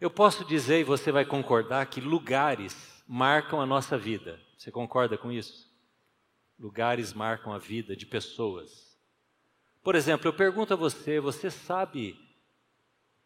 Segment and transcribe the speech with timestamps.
[0.00, 4.40] Eu posso dizer, e você vai concordar, que lugares marcam a nossa vida.
[4.56, 5.68] Você concorda com isso?
[6.56, 8.96] Lugares marcam a vida de pessoas.
[9.82, 12.16] Por exemplo, eu pergunto a você: você sabe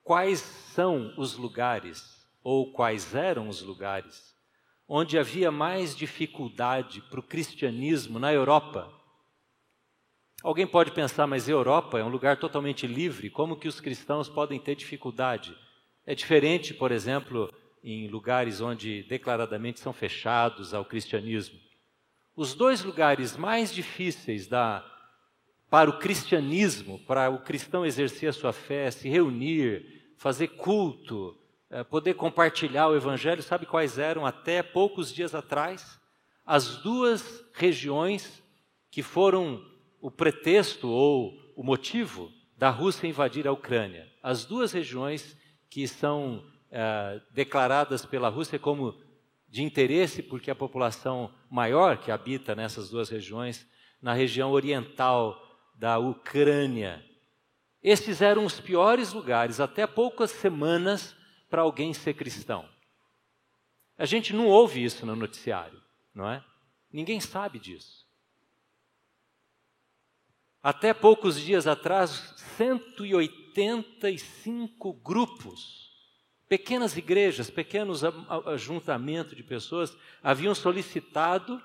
[0.03, 4.35] quais são os lugares, ou quais eram os lugares,
[4.89, 8.91] onde havia mais dificuldade para o cristianismo na Europa?
[10.43, 14.59] Alguém pode pensar, mas Europa é um lugar totalmente livre, como que os cristãos podem
[14.59, 15.54] ter dificuldade?
[16.06, 17.52] É diferente, por exemplo,
[17.83, 21.59] em lugares onde declaradamente são fechados ao cristianismo.
[22.34, 24.84] Os dois lugares mais difíceis da,
[25.70, 31.37] para o cristianismo, para o cristão exercer a sua fé, se reunir, fazer culto,
[31.70, 36.01] é, poder compartilhar o evangelho, sabe quais eram até poucos dias atrás?
[36.45, 38.43] As duas regiões
[38.91, 39.65] que foram
[40.01, 44.07] o pretexto ou o motivo da Rússia invadir a Ucrânia.
[44.23, 45.37] As duas regiões
[45.73, 48.95] que são é, declaradas pela Rússia como
[49.49, 53.66] de interesse, porque a população maior que habita nessas duas regiões,
[54.01, 55.43] na região oriental
[55.74, 57.02] da Ucrânia.
[57.83, 61.16] Esses eram os piores lugares, até poucas semanas,
[61.49, 62.68] para alguém ser cristão.
[63.96, 65.83] A gente não ouve isso no noticiário,
[66.14, 66.44] não é?
[66.92, 68.02] Ninguém sabe disso.
[70.62, 75.91] Até poucos dias atrás, 185 grupos,
[76.48, 78.05] pequenas igrejas, pequenos
[78.46, 81.60] ajuntamentos de pessoas, haviam solicitado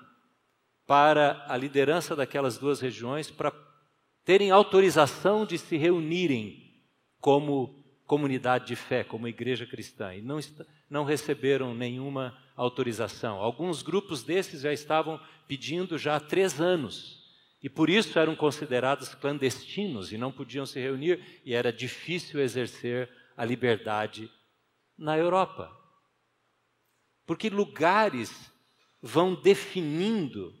[0.84, 3.52] para a liderança daquelas duas regiões para
[4.24, 6.74] terem autorização de se reunirem
[7.20, 10.40] como comunidade de fé, como igreja cristã, e não,
[10.90, 13.36] não receberam nenhuma autorização.
[13.36, 17.17] Alguns grupos desses já estavam pedindo já há três anos
[17.62, 23.10] e por isso eram considerados clandestinos e não podiam se reunir, e era difícil exercer
[23.36, 24.30] a liberdade
[24.96, 25.70] na Europa.
[27.26, 28.52] Porque lugares
[29.02, 30.54] vão definindo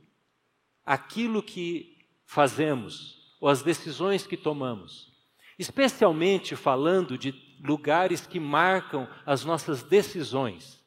[0.84, 5.12] aquilo que fazemos ou as decisões que tomamos,
[5.58, 10.77] especialmente falando de lugares que marcam as nossas decisões.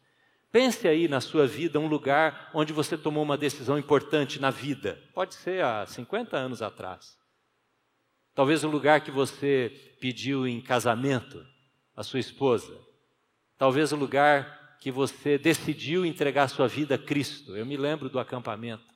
[0.52, 5.02] Pense aí na sua vida um lugar onde você tomou uma decisão importante na vida.
[5.14, 7.18] Pode ser há 50 anos atrás.
[8.36, 11.46] Talvez o lugar que você pediu em casamento
[11.96, 12.78] a sua esposa.
[13.58, 17.56] Talvez o lugar que você decidiu entregar sua vida a Cristo.
[17.56, 18.92] Eu me lembro do acampamento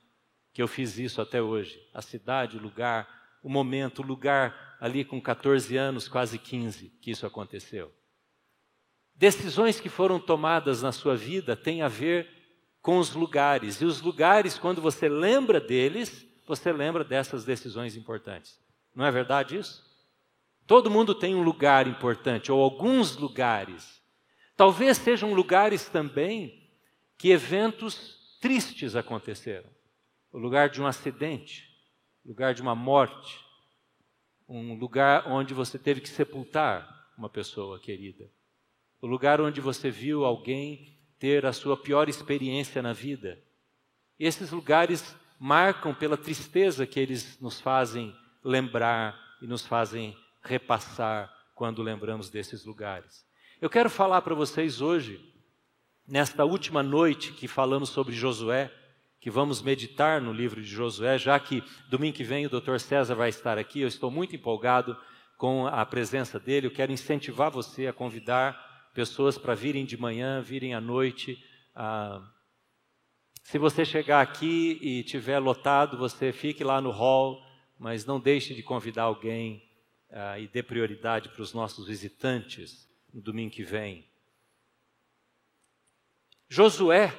[0.52, 1.78] que eu fiz isso até hoje.
[1.94, 3.08] A cidade, o lugar,
[3.42, 7.92] o momento, o lugar ali com 14 anos, quase 15, que isso aconteceu.
[9.18, 12.28] Decisões que foram tomadas na sua vida têm a ver
[12.82, 13.80] com os lugares.
[13.80, 18.60] E os lugares, quando você lembra deles, você lembra dessas decisões importantes.
[18.94, 19.84] Não é verdade isso?
[20.66, 24.02] Todo mundo tem um lugar importante, ou alguns lugares.
[24.54, 26.70] Talvez sejam lugares também
[27.16, 29.70] que eventos tristes aconteceram.
[30.30, 31.64] O lugar de um acidente,
[32.22, 33.40] o lugar de uma morte,
[34.46, 38.30] um lugar onde você teve que sepultar uma pessoa querida
[39.06, 43.38] o lugar onde você viu alguém ter a sua pior experiência na vida.
[44.18, 48.12] E esses lugares marcam pela tristeza que eles nos fazem
[48.42, 53.24] lembrar e nos fazem repassar quando lembramos desses lugares.
[53.60, 55.20] Eu quero falar para vocês hoje,
[56.06, 58.72] nesta última noite que falamos sobre Josué,
[59.20, 62.78] que vamos meditar no livro de Josué, já que domingo que vem o Dr.
[62.78, 64.96] César vai estar aqui, eu estou muito empolgado
[65.36, 70.40] com a presença dele, eu quero incentivar você a convidar pessoas para virem de manhã,
[70.40, 71.38] virem à noite.
[71.74, 72.26] Ah,
[73.42, 77.38] se você chegar aqui e tiver lotado, você fique lá no hall,
[77.78, 79.62] mas não deixe de convidar alguém
[80.10, 84.08] ah, e dê prioridade para os nossos visitantes no domingo que vem.
[86.48, 87.14] Josué,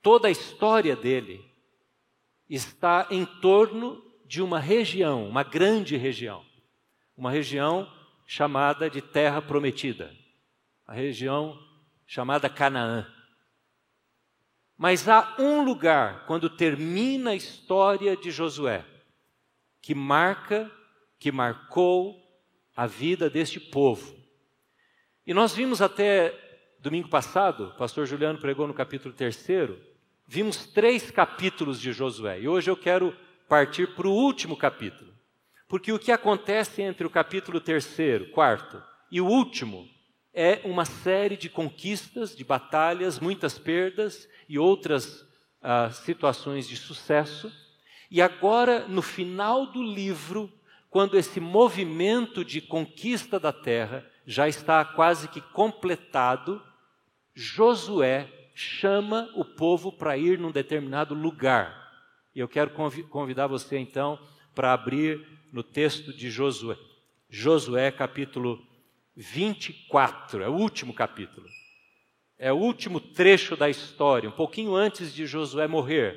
[0.00, 1.44] toda a história dele
[2.48, 6.42] está em torno de uma região, uma grande região,
[7.14, 7.97] uma região
[8.30, 10.14] chamada de Terra Prometida,
[10.86, 11.58] a região
[12.06, 13.10] chamada Canaã.
[14.76, 18.84] Mas há um lugar, quando termina a história de Josué,
[19.80, 20.70] que marca,
[21.18, 22.22] que marcou
[22.76, 24.14] a vida deste povo.
[25.26, 26.38] E nós vimos até
[26.80, 29.46] domingo passado, o pastor Juliano pregou no capítulo 3,
[30.26, 32.40] vimos três capítulos de Josué.
[32.40, 33.16] E hoje eu quero
[33.48, 35.17] partir para o último capítulo.
[35.68, 39.86] Porque o que acontece entre o capítulo terceiro, quarto e o último
[40.32, 45.26] é uma série de conquistas, de batalhas, muitas perdas e outras
[45.60, 47.52] ah, situações de sucesso.
[48.10, 50.50] E agora, no final do livro,
[50.88, 56.62] quando esse movimento de conquista da terra já está quase que completado,
[57.34, 61.76] Josué chama o povo para ir num determinado lugar.
[62.34, 62.70] E eu quero
[63.10, 64.18] convidar você então
[64.54, 66.76] para abrir no texto de Josué.
[67.28, 68.64] Josué capítulo
[69.16, 71.46] 24, é o último capítulo.
[72.38, 76.16] É o último trecho da história, um pouquinho antes de Josué morrer.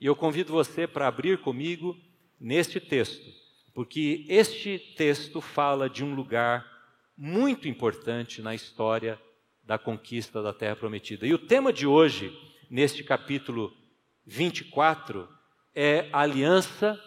[0.00, 1.96] E eu convido você para abrir comigo
[2.40, 3.30] neste texto,
[3.74, 6.66] porque este texto fala de um lugar
[7.14, 9.20] muito importante na história
[9.62, 11.26] da conquista da Terra Prometida.
[11.26, 12.34] E o tema de hoje,
[12.70, 13.76] neste capítulo
[14.24, 15.28] 24,
[15.74, 16.98] é aliança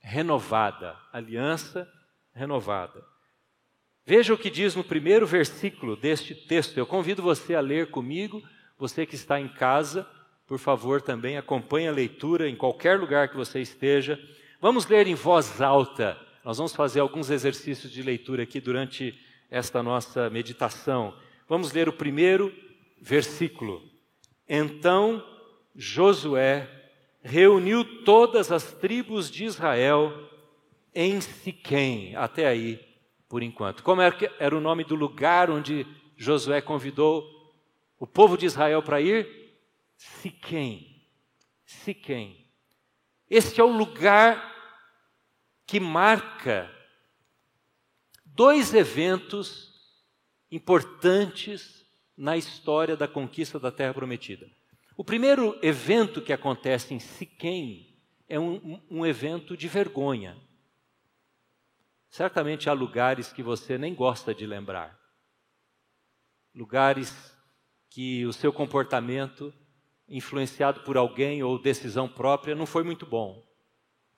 [0.00, 0.96] renovada.
[1.12, 1.90] Aliança
[2.32, 3.04] renovada.
[4.04, 6.76] Veja o que diz no primeiro versículo deste texto.
[6.76, 8.42] Eu convido você a ler comigo,
[8.78, 10.08] você que está em casa,
[10.46, 14.18] por favor, também acompanhe a leitura em qualquer lugar que você esteja.
[14.60, 16.18] Vamos ler em voz alta.
[16.44, 19.16] Nós vamos fazer alguns exercícios de leitura aqui durante
[19.50, 21.14] esta nossa meditação.
[21.48, 22.52] Vamos ler o primeiro
[23.00, 23.82] versículo.
[24.48, 25.24] Então
[25.76, 26.68] Josué
[27.22, 30.12] reuniu todas as tribos de Israel
[30.94, 32.16] em Siquém.
[32.16, 32.80] Até aí,
[33.28, 33.82] por enquanto.
[33.82, 35.86] Como era, o nome do lugar onde
[36.16, 37.24] Josué convidou
[37.98, 39.28] o povo de Israel para ir?
[39.96, 41.04] Siquém.
[41.64, 42.46] Siquém.
[43.28, 44.50] Este é o lugar
[45.66, 46.68] que marca
[48.24, 49.70] dois eventos
[50.50, 54.50] importantes na história da conquista da Terra Prometida.
[55.00, 57.96] O primeiro evento que acontece em Siquém
[58.28, 60.36] é um, um evento de vergonha.
[62.10, 65.00] Certamente há lugares que você nem gosta de lembrar.
[66.54, 67.34] Lugares
[67.88, 69.54] que o seu comportamento
[70.06, 73.42] influenciado por alguém ou decisão própria, não foi muito bom.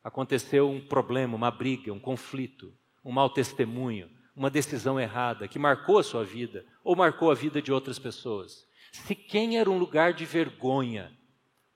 [0.03, 5.99] Aconteceu um problema, uma briga, um conflito, um mau testemunho, uma decisão errada que marcou
[5.99, 8.67] a sua vida ou marcou a vida de outras pessoas.
[8.93, 11.17] Se quem era um lugar de vergonha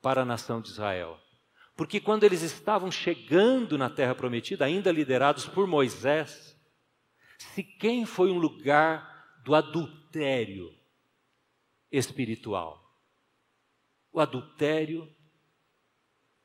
[0.00, 1.18] para a nação de Israel.
[1.76, 6.56] Porque quando eles estavam chegando na terra prometida, ainda liderados por Moisés,
[7.38, 10.72] se quem foi um lugar do adultério
[11.90, 12.86] espiritual
[14.16, 15.06] o adultério,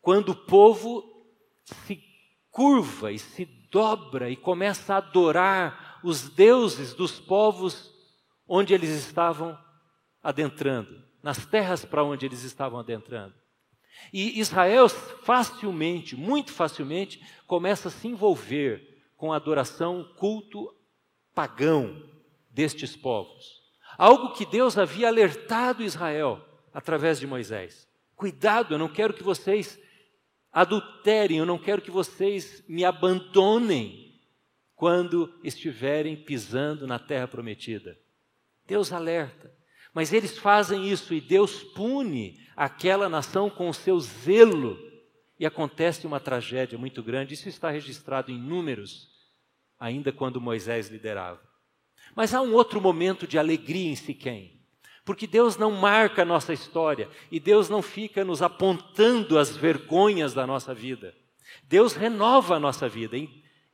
[0.01, 1.25] quando o povo
[1.63, 2.03] se
[2.49, 7.91] curva e se dobra e começa a adorar os deuses dos povos
[8.47, 9.57] onde eles estavam
[10.21, 13.33] adentrando, nas terras para onde eles estavam adentrando.
[14.11, 20.73] E Israel facilmente, muito facilmente, começa a se envolver com a adoração, culto
[21.33, 22.01] pagão
[22.49, 23.61] destes povos.
[23.97, 26.43] Algo que Deus havia alertado Israel
[26.73, 27.87] através de Moisés.
[28.15, 29.79] Cuidado, eu não quero que vocês
[30.51, 34.10] adulterem, eu não quero que vocês me abandonem
[34.81, 37.99] quando estiverem pisando na terra prometida.
[38.65, 39.53] Deus alerta.
[39.93, 44.79] Mas eles fazem isso e Deus pune aquela nação com o seu zelo.
[45.39, 47.35] E acontece uma tragédia muito grande.
[47.35, 49.07] Isso está registrado em números,
[49.79, 51.39] ainda quando Moisés liderava.
[52.15, 54.63] Mas há um outro momento de alegria em Siquém.
[55.05, 60.33] Porque Deus não marca a nossa história e Deus não fica nos apontando as vergonhas
[60.33, 61.13] da nossa vida.
[61.65, 63.15] Deus renova a nossa vida.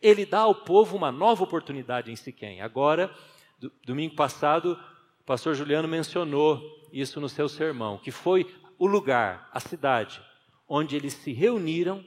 [0.01, 2.61] Ele dá ao povo uma nova oportunidade em Siquém.
[2.61, 3.13] Agora,
[3.59, 4.79] do, domingo passado,
[5.19, 6.61] o pastor Juliano mencionou
[6.91, 8.45] isso no seu sermão, que foi
[8.77, 10.21] o lugar, a cidade,
[10.67, 12.05] onde eles se reuniram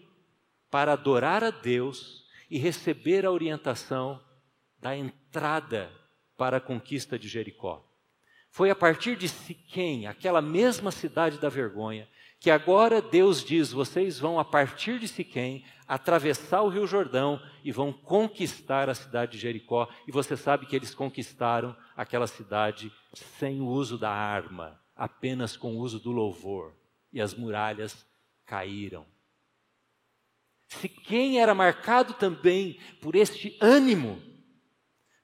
[0.71, 4.21] para adorar a Deus e receber a orientação
[4.79, 5.91] da entrada
[6.37, 7.85] para a conquista de Jericó.
[8.51, 12.09] Foi a partir de Siquém, aquela mesma cidade da vergonha,
[12.41, 17.71] que agora Deus diz: vocês vão, a partir de Siquém, atravessar o Rio Jordão e
[17.71, 19.87] vão conquistar a cidade de Jericó.
[20.09, 25.77] E você sabe que eles conquistaram aquela cidade sem o uso da arma, apenas com
[25.77, 26.75] o uso do louvor.
[27.13, 28.07] E as muralhas
[28.47, 29.05] caíram.
[30.67, 34.23] Siquém era marcado também por este ânimo,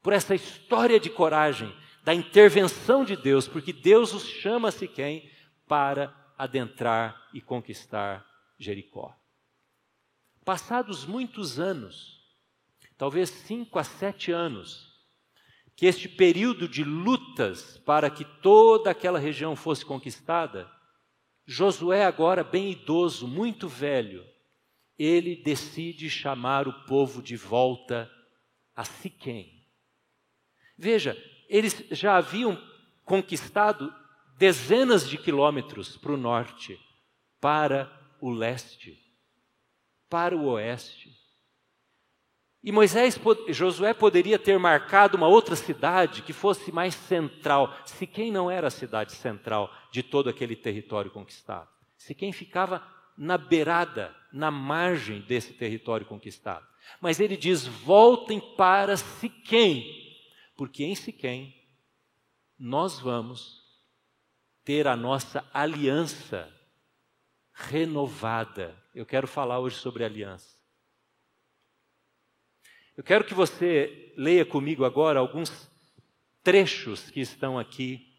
[0.02, 1.72] por essa história de coragem
[2.04, 5.30] da intervenção de Deus, porque Deus os chama Siquém
[5.66, 8.26] para adentrar e conquistar
[8.58, 9.14] Jericó.
[10.44, 12.20] Passados muitos anos,
[12.96, 14.94] talvez cinco a sete anos,
[15.74, 20.70] que este período de lutas para que toda aquela região fosse conquistada,
[21.44, 24.26] Josué, agora bem idoso, muito velho,
[24.98, 28.10] ele decide chamar o povo de volta
[28.74, 29.64] a Siquém.
[30.76, 31.16] Veja,
[31.48, 32.60] eles já haviam
[33.04, 33.94] conquistado
[34.36, 36.78] dezenas de quilômetros para o norte,
[37.40, 37.90] para
[38.20, 38.98] o leste,
[40.08, 41.14] para o oeste.
[42.62, 47.72] E Moisés, Josué poderia ter marcado uma outra cidade que fosse mais central.
[47.84, 51.68] Se quem não era a cidade central de todo aquele território conquistado.
[51.96, 52.82] Se quem ficava
[53.16, 56.66] na beirada, na margem desse território conquistado.
[57.00, 59.86] Mas ele diz: voltem para Siquém,
[60.56, 61.54] porque em Siquém
[62.58, 63.65] nós vamos
[64.66, 66.52] ter a nossa aliança
[67.54, 68.76] renovada.
[68.92, 70.56] Eu quero falar hoje sobre aliança.
[72.96, 75.70] Eu quero que você leia comigo agora alguns
[76.42, 78.12] trechos que estão aqui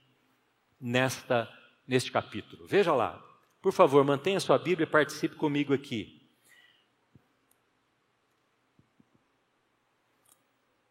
[0.79, 1.53] nesta
[1.85, 2.65] neste capítulo.
[2.65, 3.21] Veja lá.
[3.61, 6.29] Por favor, mantenha sua Bíblia e participe comigo aqui.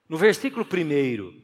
[0.06, 1.42] No versículo 1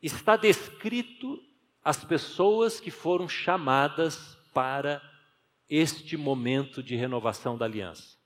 [0.00, 1.49] está descrito
[1.84, 5.02] as pessoas que foram chamadas para
[5.68, 8.16] este momento de renovação da aliança.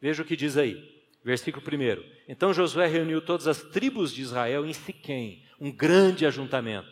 [0.00, 1.00] Veja o que diz aí.
[1.22, 2.02] Versículo 1.
[2.28, 6.88] Então Josué reuniu todas as tribos de Israel em Siquém, um grande ajuntamento.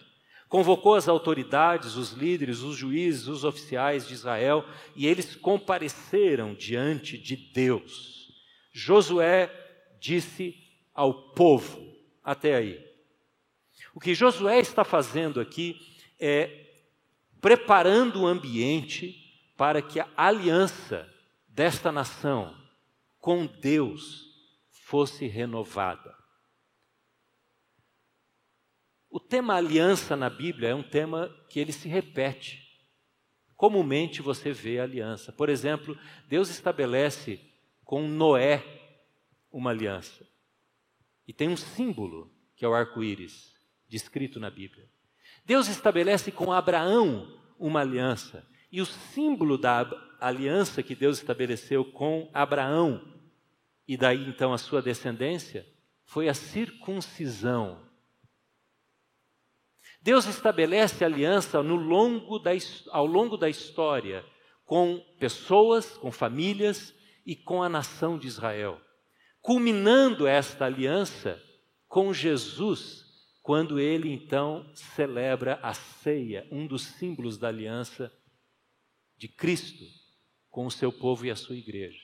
[0.49, 4.65] Convocou as autoridades, os líderes, os juízes, os oficiais de Israel,
[4.97, 8.33] e eles compareceram diante de Deus.
[8.73, 9.51] Josué
[10.01, 10.55] disse
[10.95, 11.87] ao povo,
[12.25, 12.87] até aí.
[13.95, 15.77] O que Josué está fazendo aqui
[16.19, 16.67] é
[17.41, 19.15] preparando o ambiente
[19.57, 21.09] para que a aliança
[21.47, 22.57] desta nação
[23.19, 24.29] com Deus
[24.71, 26.17] fosse renovada.
[29.11, 32.63] O tema aliança na Bíblia é um tema que ele se repete.
[33.57, 35.33] Comumente você vê aliança.
[35.33, 35.99] Por exemplo,
[36.29, 37.41] Deus estabelece
[37.85, 38.63] com Noé
[39.51, 40.27] uma aliança.
[41.27, 43.55] E tem um símbolo, que é o arco-íris,
[43.89, 44.89] descrito na Bíblia.
[45.49, 47.27] Deus estabelece com Abraão
[47.59, 48.47] uma aliança.
[48.71, 49.91] E o símbolo da
[50.21, 53.03] aliança que Deus estabeleceu com Abraão,
[53.87, 55.67] e daí então a sua descendência,
[56.05, 57.81] foi a circuncisão.
[60.03, 62.51] Deus estabelece aliança longo da,
[62.91, 64.23] ao longo da história
[64.67, 68.79] com pessoas, com famílias e com a nação de Israel,
[69.41, 71.43] culminando esta aliança
[71.89, 73.08] com Jesus,
[73.49, 78.13] quando ele então celebra a ceia, um dos símbolos da aliança
[79.17, 79.87] de Cristo
[80.51, 81.99] com o seu povo e a sua igreja.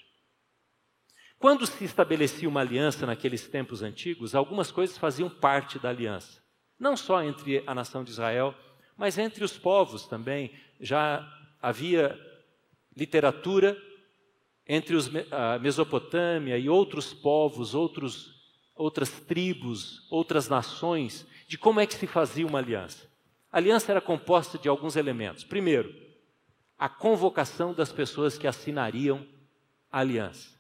[1.39, 6.43] Quando se estabelecia uma aliança naqueles tempos antigos, algumas coisas faziam parte da aliança.
[6.79, 8.55] Não só entre a nação de Israel,
[8.97, 10.51] mas entre os povos também.
[10.81, 12.19] Já havia
[12.97, 13.77] literatura
[14.67, 18.33] entre os, a Mesopotâmia e outros povos, outros,
[18.75, 23.09] outras tribos, outras nações, de como é que se fazia uma aliança.
[23.53, 25.45] A aliança era composta de alguns elementos.
[25.45, 25.95] Primeiro,
[26.77, 29.25] a convocação das pessoas que assinariam
[29.89, 30.51] a aliança.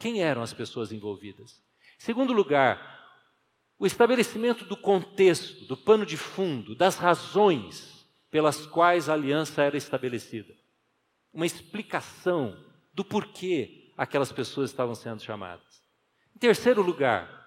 [0.00, 1.62] Quem eram as pessoas envolvidas?
[1.96, 3.14] Segundo lugar,
[3.78, 9.76] o estabelecimento do contexto, do pano de fundo, das razões pelas quais a aliança era
[9.76, 10.52] estabelecida.
[11.32, 12.58] Uma explicação
[12.92, 15.84] do porquê aquelas pessoas estavam sendo chamadas.
[16.34, 17.41] Em terceiro lugar,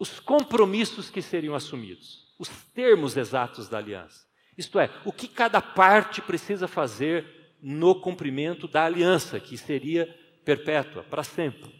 [0.00, 4.26] os compromissos que seriam assumidos, os termos exatos da aliança.
[4.56, 10.06] Isto é, o que cada parte precisa fazer no cumprimento da aliança, que seria
[10.42, 11.78] perpétua, para sempre.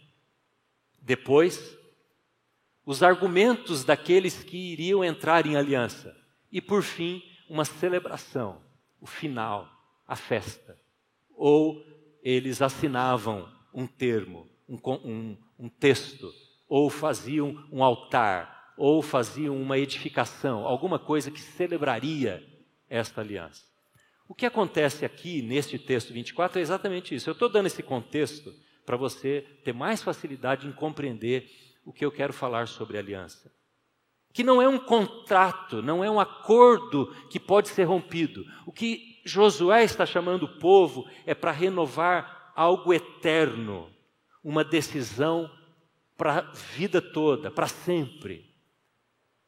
[1.01, 1.75] Depois,
[2.85, 6.15] os argumentos daqueles que iriam entrar em aliança.
[6.51, 8.61] E, por fim, uma celebração,
[8.99, 9.67] o final,
[10.07, 10.79] a festa.
[11.35, 11.83] Ou
[12.21, 16.31] eles assinavam um termo, um, um, um texto,
[16.71, 22.41] ou faziam um altar, ou faziam uma edificação, alguma coisa que celebraria
[22.89, 23.65] esta aliança.
[24.25, 27.29] O que acontece aqui neste texto 24 é exatamente isso.
[27.29, 28.53] Eu estou dando esse contexto
[28.85, 31.51] para você ter mais facilidade em compreender
[31.83, 33.51] o que eu quero falar sobre aliança.
[34.31, 38.45] Que não é um contrato, não é um acordo que pode ser rompido.
[38.65, 43.89] O que Josué está chamando o povo é para renovar algo eterno,
[44.41, 45.51] uma decisão
[46.17, 48.51] para a vida toda, para sempre.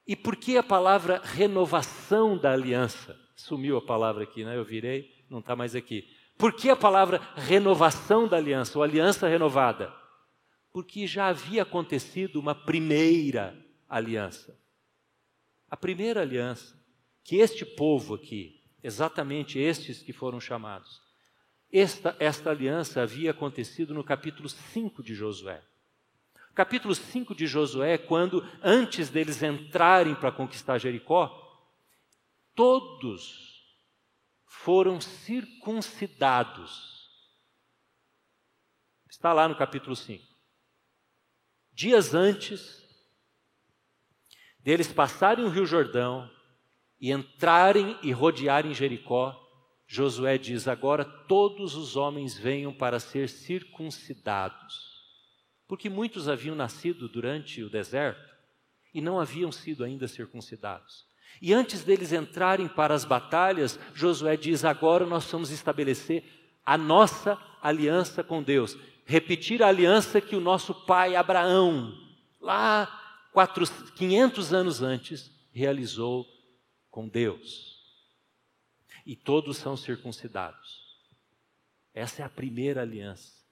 [0.05, 3.17] E por que a palavra renovação da aliança?
[3.35, 4.57] Sumiu a palavra aqui, né?
[4.57, 6.07] Eu virei, não está mais aqui.
[6.37, 9.93] Por que a palavra renovação da aliança, ou aliança renovada?
[10.71, 13.55] Porque já havia acontecido uma primeira
[13.87, 14.59] aliança.
[15.69, 16.75] A primeira aliança,
[17.23, 21.01] que este povo aqui, exatamente estes que foram chamados,
[21.71, 25.63] esta, esta aliança havia acontecido no capítulo 5 de Josué.
[26.53, 31.39] Capítulo 5 de Josué, quando antes deles entrarem para conquistar Jericó,
[32.53, 33.65] todos
[34.45, 37.09] foram circuncidados.
[39.09, 40.23] Está lá no capítulo 5.
[41.71, 42.83] dias antes
[44.59, 46.29] deles passarem o Rio Jordão
[46.99, 49.39] e entrarem e rodearem Jericó,
[49.87, 54.92] Josué diz: Agora todos os homens venham para ser circuncidados.
[55.73, 58.31] Porque muitos haviam nascido durante o deserto
[58.93, 61.03] e não haviam sido ainda circuncidados.
[61.41, 66.23] E antes deles entrarem para as batalhas, Josué diz: Agora nós vamos estabelecer
[66.63, 68.77] a nossa aliança com Deus.
[69.03, 71.91] Repetir a aliança que o nosso pai Abraão,
[72.39, 72.87] lá
[73.95, 76.27] 500 anos antes, realizou
[76.91, 77.81] com Deus
[79.07, 80.83] e todos são circuncidados.
[81.95, 83.42] Essa é a primeira aliança.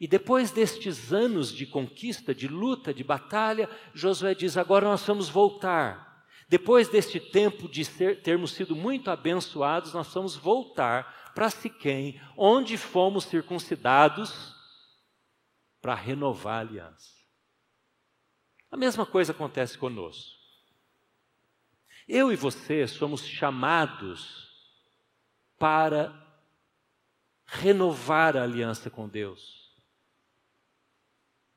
[0.00, 5.28] E depois destes anos de conquista, de luta, de batalha, Josué diz: agora nós vamos
[5.28, 6.24] voltar.
[6.48, 12.76] Depois deste tempo de ser, termos sido muito abençoados, nós vamos voltar para Siquém, onde
[12.76, 14.52] fomos circuncidados
[15.80, 17.20] para renovar a aliança.
[18.70, 20.40] A mesma coisa acontece conosco.
[22.08, 24.48] Eu e você somos chamados
[25.58, 26.12] para
[27.46, 29.59] renovar a aliança com Deus,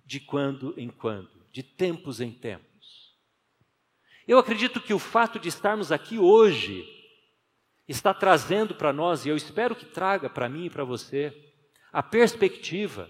[0.06, 3.16] de quando em quando, de tempos em tempos.
[4.28, 6.88] Eu acredito que o fato de estarmos aqui hoje
[7.88, 11.54] está trazendo para nós, e eu espero que traga para mim e para você,
[11.92, 13.10] a perspectiva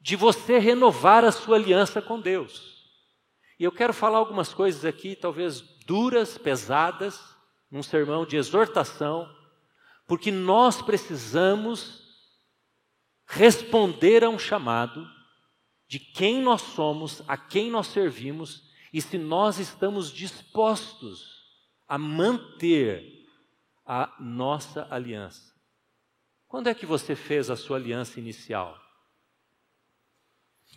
[0.00, 2.80] de você renovar a sua aliança com Deus.
[3.58, 7.20] E eu quero falar algumas coisas aqui, talvez duras, pesadas,
[7.70, 9.30] num sermão de exortação,
[10.06, 12.09] porque nós precisamos
[13.30, 15.08] responder a um chamado
[15.88, 21.40] de quem nós somos, a quem nós servimos e se nós estamos dispostos
[21.88, 23.26] a manter
[23.86, 25.54] a nossa aliança.
[26.46, 28.78] Quando é que você fez a sua aliança inicial?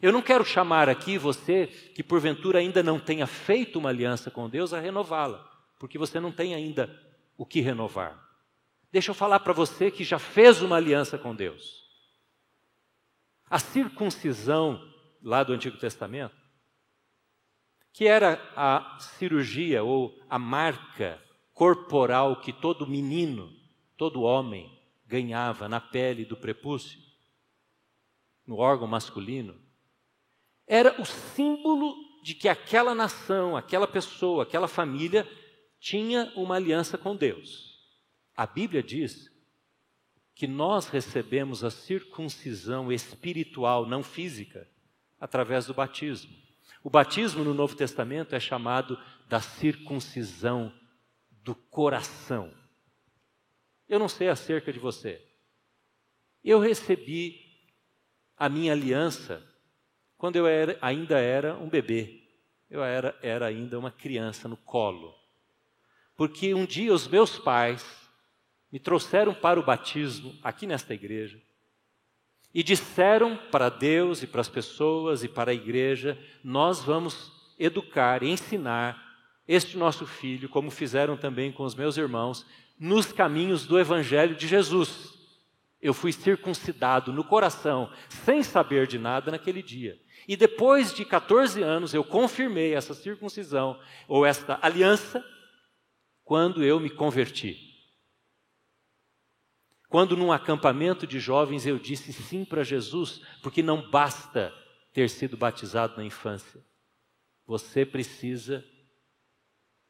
[0.01, 4.49] Eu não quero chamar aqui você que porventura ainda não tenha feito uma aliança com
[4.49, 6.89] Deus a renová-la porque você não tem ainda
[7.37, 8.17] o que renovar.
[8.89, 11.82] Deixa eu falar para você que já fez uma aliança com Deus.
[13.49, 14.81] A circuncisão
[15.21, 16.35] lá do Antigo Testamento,
[17.91, 21.21] que era a cirurgia ou a marca
[21.53, 23.53] corporal que todo menino,
[23.95, 24.71] todo homem
[25.05, 26.99] ganhava na pele do prepúcio,
[28.45, 29.55] no órgão masculino,
[30.67, 35.29] era o símbolo de que aquela nação, aquela pessoa, aquela família
[35.79, 37.77] tinha uma aliança com Deus.
[38.35, 39.29] A Bíblia diz
[40.35, 44.67] que nós recebemos a circuncisão espiritual, não física,
[45.19, 46.33] através do batismo.
[46.83, 50.73] O batismo no Novo Testamento é chamado da circuncisão
[51.43, 52.51] do coração.
[53.87, 55.21] Eu não sei acerca de você.
[56.43, 57.39] Eu recebi
[58.35, 59.41] a minha aliança
[60.17, 62.21] quando eu era, ainda era um bebê.
[62.69, 65.23] Eu era, era ainda uma criança no colo
[66.15, 67.83] porque um dia os meus pais
[68.73, 71.39] me trouxeram para o batismo aqui nesta igreja
[72.51, 78.23] e disseram para Deus e para as pessoas e para a igreja: nós vamos educar,
[78.23, 78.99] ensinar
[79.47, 82.47] este nosso filho, como fizeram também com os meus irmãos,
[82.79, 85.13] nos caminhos do Evangelho de Jesus.
[85.79, 87.91] Eu fui circuncidado no coração,
[88.25, 89.99] sem saber de nada naquele dia.
[90.27, 95.23] E depois de 14 anos, eu confirmei essa circuncisão, ou esta aliança,
[96.23, 97.72] quando eu me converti.
[99.93, 104.51] Quando num acampamento de jovens eu disse sim para Jesus, porque não basta
[104.91, 106.65] ter sido batizado na infância.
[107.45, 108.65] Você precisa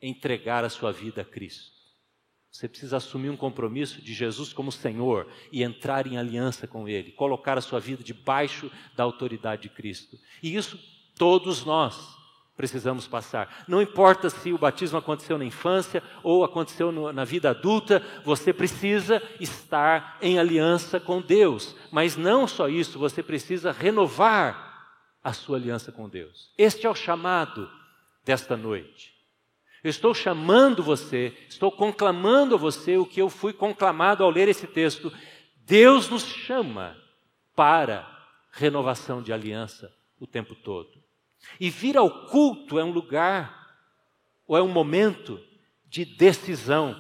[0.02, 1.72] entregar a sua vida a Cristo.
[2.52, 7.14] Você precisa assumir um compromisso de Jesus como Senhor e entrar em aliança com Ele,
[7.14, 10.20] colocar a sua vida debaixo da autoridade de Cristo.
[10.44, 10.78] E isso
[11.16, 12.14] todos nós
[12.56, 13.64] precisamos passar.
[13.68, 18.54] Não importa se o batismo aconteceu na infância ou aconteceu no, na vida adulta, você
[18.54, 21.76] precisa estar em aliança com Deus.
[21.92, 24.72] Mas não só isso, você precisa renovar
[25.24, 26.52] a sua aliança com Deus.
[26.58, 27.70] Este é o chamado
[28.24, 29.14] desta noite.
[29.84, 34.48] Eu estou chamando você, estou conclamando a você o que eu fui conclamado ao ler
[34.48, 35.12] esse texto.
[35.66, 36.96] Deus nos chama
[37.56, 38.10] para
[38.52, 41.03] renovação de aliança o tempo todo.
[41.60, 43.76] E vir ao culto é um lugar,
[44.48, 45.40] ou é um momento
[45.86, 46.96] de decisão.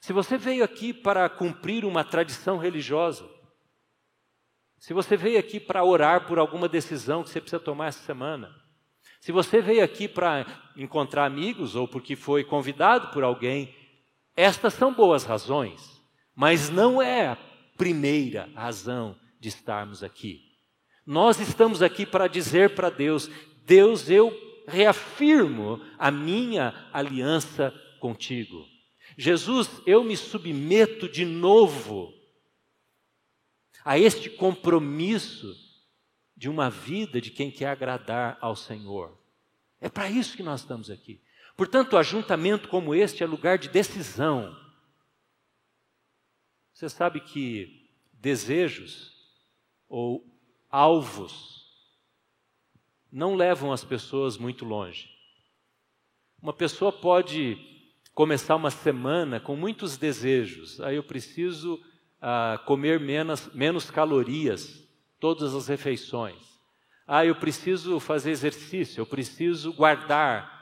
[0.00, 3.28] Se você veio aqui para cumprir uma tradição religiosa,
[4.78, 8.54] se você veio aqui para orar por alguma decisão que você precisa tomar essa semana,
[9.20, 13.74] se você veio aqui para encontrar amigos ou porque foi convidado por alguém,
[14.36, 16.00] estas são boas razões,
[16.34, 17.38] mas não é a
[17.76, 20.45] primeira razão de estarmos aqui.
[21.06, 23.30] Nós estamos aqui para dizer para Deus:
[23.64, 28.66] Deus, eu reafirmo a minha aliança contigo.
[29.16, 32.12] Jesus, eu me submeto de novo
[33.84, 35.54] a este compromisso
[36.36, 39.16] de uma vida de quem quer agradar ao Senhor.
[39.80, 41.20] É para isso que nós estamos aqui.
[41.56, 44.54] Portanto, ajuntamento como este é lugar de decisão.
[46.74, 49.14] Você sabe que desejos
[49.88, 50.35] ou
[50.70, 51.56] alvos
[53.10, 55.08] não levam as pessoas muito longe.
[56.42, 57.58] Uma pessoa pode
[58.14, 60.80] começar uma semana com muitos desejos.
[60.80, 61.82] Aí eu preciso
[62.20, 64.86] ah, comer menos, menos calorias
[65.20, 66.56] todas as refeições.
[67.06, 70.55] Ah, eu preciso fazer exercício, eu preciso guardar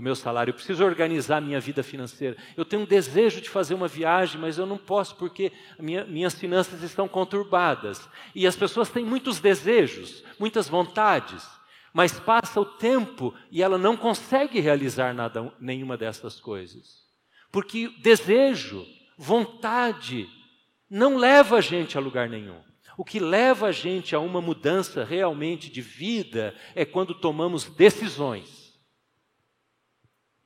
[0.00, 2.34] do meu salário, eu preciso organizar minha vida financeira.
[2.56, 6.34] Eu tenho um desejo de fazer uma viagem, mas eu não posso porque minha, minhas
[6.34, 8.08] finanças estão conturbadas.
[8.34, 11.46] E as pessoas têm muitos desejos, muitas vontades,
[11.92, 17.04] mas passa o tempo e ela não consegue realizar nada, nenhuma dessas coisas.
[17.52, 18.86] Porque desejo,
[19.18, 20.26] vontade,
[20.88, 22.58] não leva a gente a lugar nenhum.
[22.96, 28.59] O que leva a gente a uma mudança realmente de vida é quando tomamos decisões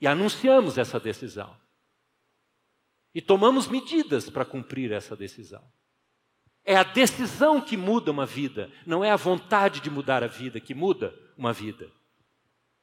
[0.05, 1.57] e anunciamos essa decisão.
[3.15, 5.65] E tomamos medidas para cumprir essa decisão.
[6.63, 10.61] É a decisão que muda uma vida, não é a vontade de mudar a vida
[10.61, 11.91] que muda uma vida.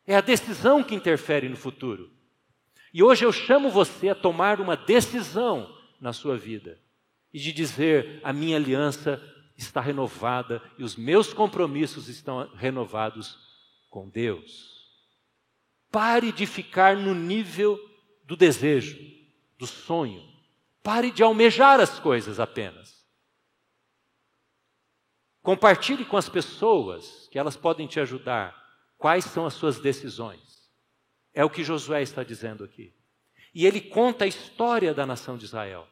[0.03, 2.11] É a decisão que interfere no futuro.
[2.91, 6.79] E hoje eu chamo você a tomar uma decisão na sua vida
[7.31, 9.21] e de dizer: a minha aliança
[9.55, 13.37] está renovada e os meus compromissos estão renovados
[13.91, 14.70] com Deus.
[15.91, 17.77] Pare de ficar no nível
[18.23, 18.97] do desejo,
[19.57, 20.23] do sonho.
[20.81, 23.05] Pare de almejar as coisas apenas.
[25.43, 28.55] Compartilhe com as pessoas que elas podem te ajudar
[28.97, 30.71] quais são as suas decisões.
[31.33, 32.93] É o que Josué está dizendo aqui.
[33.53, 35.87] E ele conta a história da nação de Israel.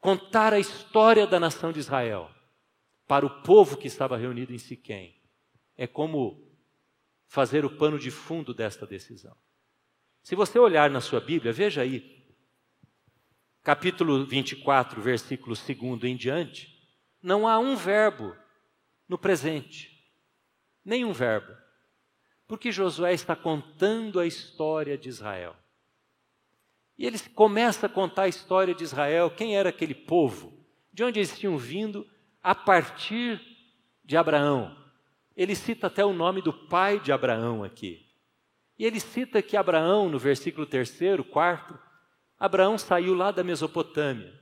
[0.00, 2.28] Contar a história da nação de Israel
[3.06, 5.14] para o povo que estava reunido em Siquém
[5.76, 6.51] é como
[7.32, 9.34] fazer o pano de fundo desta decisão.
[10.22, 12.28] Se você olhar na sua Bíblia, veja aí,
[13.62, 16.68] capítulo 24, versículo 2 em diante,
[17.22, 18.36] não há um verbo
[19.08, 20.12] no presente,
[20.84, 21.50] nenhum verbo,
[22.46, 25.56] porque Josué está contando a história de Israel.
[26.98, 30.52] E ele começa a contar a história de Israel, quem era aquele povo,
[30.92, 32.06] de onde eles tinham vindo
[32.42, 33.40] a partir
[34.04, 34.81] de Abraão,
[35.36, 38.06] ele cita até o nome do pai de Abraão aqui.
[38.78, 40.98] E ele cita que Abraão, no versículo 3,
[41.30, 41.78] 4,
[42.38, 44.32] Abraão saiu lá da Mesopotâmia,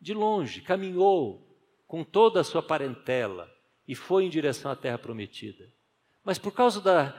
[0.00, 1.46] de longe, caminhou
[1.86, 3.50] com toda a sua parentela
[3.86, 5.68] e foi em direção à terra prometida.
[6.24, 7.12] Mas por causa da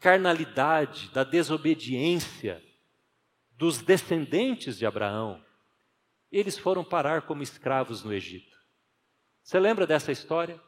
[0.00, 2.62] carnalidade, da desobediência
[3.52, 5.42] dos descendentes de Abraão,
[6.30, 8.56] eles foram parar como escravos no Egito.
[9.42, 10.60] Você lembra dessa história?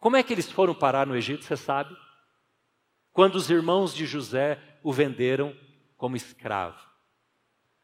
[0.00, 1.94] Como é que eles foram parar no Egito, você sabe?
[3.12, 5.54] Quando os irmãos de José o venderam
[5.96, 6.80] como escravo.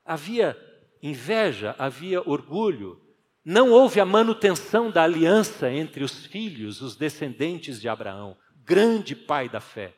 [0.05, 0.57] Havia
[1.03, 3.01] inveja, havia orgulho,
[3.45, 9.49] não houve a manutenção da aliança entre os filhos, os descendentes de Abraão, grande pai
[9.49, 9.95] da fé.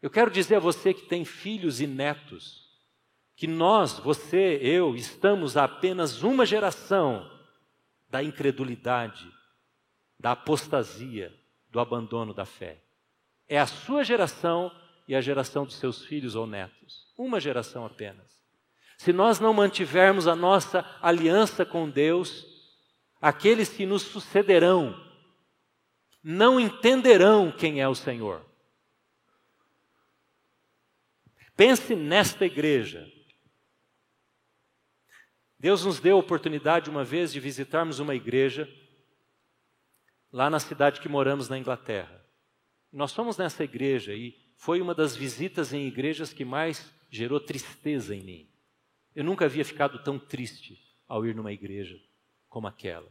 [0.00, 2.66] Eu quero dizer a você que tem filhos e netos,
[3.36, 7.30] que nós, você, eu, estamos apenas uma geração
[8.08, 9.30] da incredulidade,
[10.18, 11.32] da apostasia,
[11.70, 12.82] do abandono da fé.
[13.48, 14.70] É a sua geração
[15.06, 17.06] e a geração dos seus filhos ou netos.
[17.16, 18.38] Uma geração apenas.
[18.96, 22.44] Se nós não mantivermos a nossa aliança com Deus,
[23.20, 25.06] aqueles que nos sucederão
[26.22, 28.44] não entenderão quem é o Senhor.
[31.56, 33.10] Pense nesta igreja.
[35.58, 38.68] Deus nos deu a oportunidade uma vez de visitarmos uma igreja
[40.32, 42.24] lá na cidade que moramos na Inglaterra.
[42.92, 48.14] Nós fomos nessa igreja e foi uma das visitas em igrejas que mais gerou tristeza
[48.14, 48.48] em mim.
[49.14, 51.98] Eu nunca havia ficado tão triste ao ir numa igreja
[52.48, 53.10] como aquela.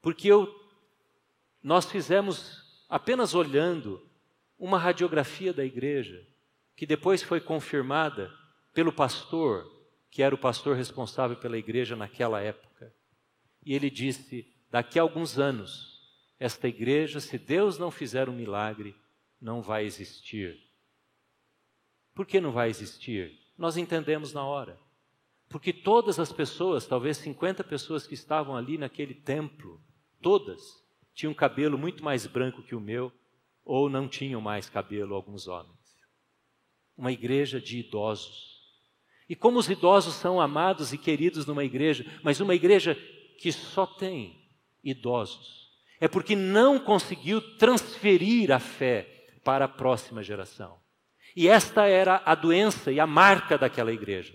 [0.00, 0.48] Porque eu,
[1.62, 4.06] nós fizemos, apenas olhando,
[4.58, 6.26] uma radiografia da igreja,
[6.76, 8.32] que depois foi confirmada
[8.72, 9.70] pelo pastor,
[10.10, 12.94] que era o pastor responsável pela igreja naquela época.
[13.64, 16.00] E ele disse: daqui a alguns anos,
[16.38, 18.94] esta igreja, se Deus não fizer um milagre,
[19.40, 20.58] não vai existir.
[22.14, 23.38] Por que não vai existir?
[23.56, 24.78] Nós entendemos na hora.
[25.48, 29.80] Porque todas as pessoas, talvez 50 pessoas que estavam ali naquele templo,
[30.22, 30.62] todas
[31.12, 33.12] tinham cabelo muito mais branco que o meu,
[33.64, 35.78] ou não tinham mais cabelo, alguns homens.
[36.96, 38.60] Uma igreja de idosos.
[39.28, 42.94] E como os idosos são amados e queridos numa igreja, mas uma igreja
[43.38, 44.39] que só tem
[44.82, 45.68] idosos,
[46.00, 50.78] é porque não conseguiu transferir a fé para a próxima geração.
[51.36, 54.34] E esta era a doença e a marca daquela igreja.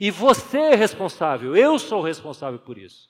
[0.00, 3.08] E você é responsável, eu sou responsável por isso.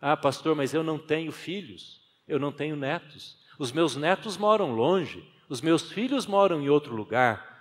[0.00, 3.38] Ah, pastor, mas eu não tenho filhos, eu não tenho netos.
[3.58, 7.52] Os meus netos moram longe, os meus filhos moram em outro lugar.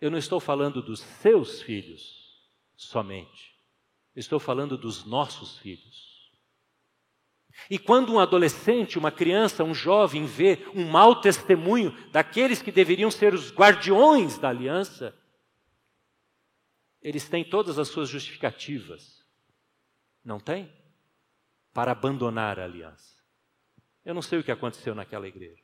[0.00, 2.42] Eu não estou falando dos seus filhos
[2.76, 3.54] somente,
[4.14, 6.15] estou falando dos nossos filhos.
[7.70, 13.10] E quando um adolescente, uma criança, um jovem vê um mau testemunho daqueles que deveriam
[13.10, 15.14] ser os guardiões da aliança,
[17.02, 19.24] eles têm todas as suas justificativas.
[20.24, 20.72] Não tem?
[21.72, 23.16] Para abandonar a aliança.
[24.04, 25.62] Eu não sei o que aconteceu naquela igreja.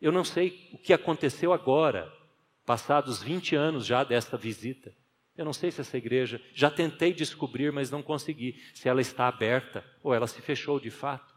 [0.00, 2.12] Eu não sei o que aconteceu agora,
[2.64, 4.94] passados 20 anos já desta visita.
[5.38, 9.28] Eu não sei se essa igreja, já tentei descobrir, mas não consegui, se ela está
[9.28, 11.32] aberta ou ela se fechou de fato.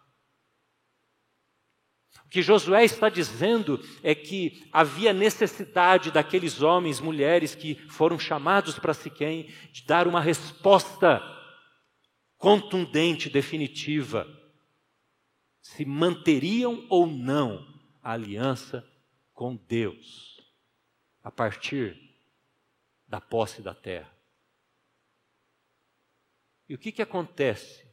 [2.25, 8.79] O que Josué está dizendo é que havia necessidade daqueles homens, mulheres que foram chamados
[8.79, 11.21] para Siquém, de dar uma resposta
[12.37, 14.27] contundente, definitiva,
[15.61, 18.83] se manteriam ou não a aliança
[19.31, 20.41] com Deus
[21.23, 22.10] a partir
[23.11, 24.09] da posse da terra.
[26.69, 27.85] E o que, que acontece?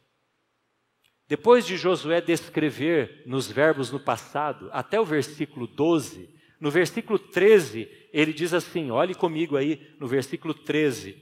[1.27, 7.91] Depois de Josué descrever nos verbos no passado, até o versículo 12, no versículo 13,
[8.13, 11.21] ele diz assim: olhe comigo aí no versículo 13.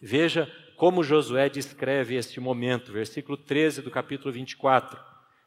[0.00, 4.98] Veja como Josué descreve este momento, versículo 13 do capítulo 24.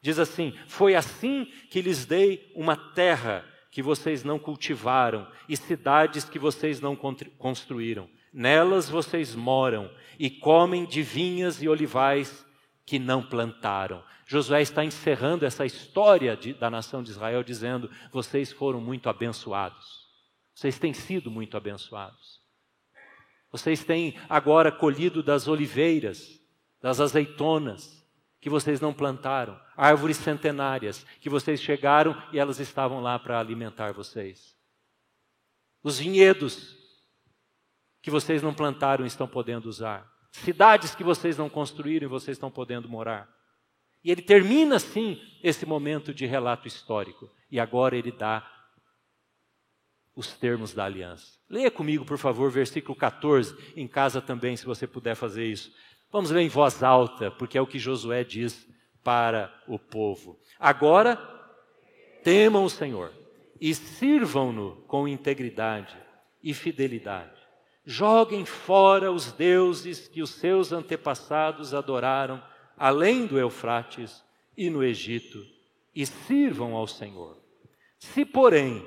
[0.01, 3.45] Diz assim: Foi assim que lhes dei uma terra
[3.77, 6.95] que vocês não cultivaram e cidades que vocês não
[7.37, 8.09] construíram.
[8.33, 9.87] Nelas vocês moram
[10.17, 12.43] e comem de vinhas e olivais
[12.87, 14.03] que não plantaram.
[14.25, 20.07] Josué está encerrando essa história de, da nação de Israel, dizendo: vocês foram muito abençoados,
[20.55, 22.41] vocês têm sido muito abençoados.
[23.51, 26.41] Vocês têm agora colhido das oliveiras,
[26.81, 27.96] das azeitonas,
[28.39, 33.91] que vocês não plantaram, árvores centenárias que vocês chegaram e elas estavam lá para alimentar
[33.91, 34.55] vocês.
[35.83, 36.77] Os vinhedos
[38.01, 40.09] que vocês não plantaram estão podendo usar.
[40.31, 43.27] Cidades que vocês não construíram e vocês estão podendo morar.
[44.03, 47.29] E ele termina assim esse momento de relato histórico.
[47.49, 48.49] E agora ele dá
[50.15, 51.39] os termos da aliança.
[51.49, 55.71] Leia comigo, por favor, versículo 14, em casa também, se você puder fazer isso.
[56.17, 58.67] Vamos ler em voz alta, porque é o que Josué diz
[59.03, 60.35] para o povo.
[60.59, 61.15] Agora,
[62.23, 63.13] temam o Senhor
[63.61, 65.95] e sirvam-no com integridade
[66.41, 67.39] e fidelidade.
[67.85, 72.43] Joguem fora os deuses que os seus antepassados adoraram
[72.75, 74.23] além do Eufrates
[74.57, 75.45] e no Egito
[75.93, 77.37] e sirvam ao Senhor.
[77.99, 78.83] Se, porém,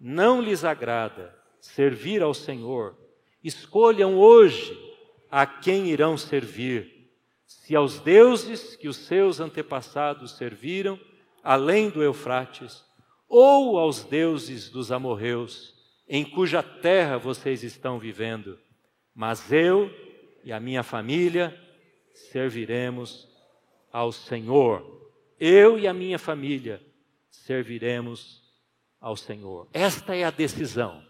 [0.00, 2.98] não lhes agrada servir ao Senhor,
[3.40, 4.91] escolham hoje
[5.32, 7.10] a quem irão servir,
[7.46, 11.00] se aos deuses que os seus antepassados serviram,
[11.42, 12.84] além do Eufrates,
[13.26, 15.74] ou aos deuses dos amorreus,
[16.06, 18.58] em cuja terra vocês estão vivendo.
[19.14, 19.90] Mas eu
[20.44, 21.58] e a minha família
[22.12, 23.26] serviremos
[23.90, 25.10] ao Senhor.
[25.40, 26.78] Eu e a minha família
[27.30, 28.42] serviremos
[29.00, 29.66] ao Senhor.
[29.72, 31.02] Esta é a decisão.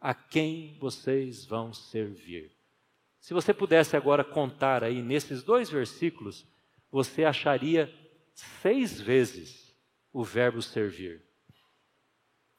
[0.00, 2.55] A quem vocês vão servir?
[3.26, 6.46] Se você pudesse agora contar aí nesses dois versículos,
[6.88, 7.92] você acharia
[8.32, 9.76] seis vezes
[10.12, 11.24] o verbo servir.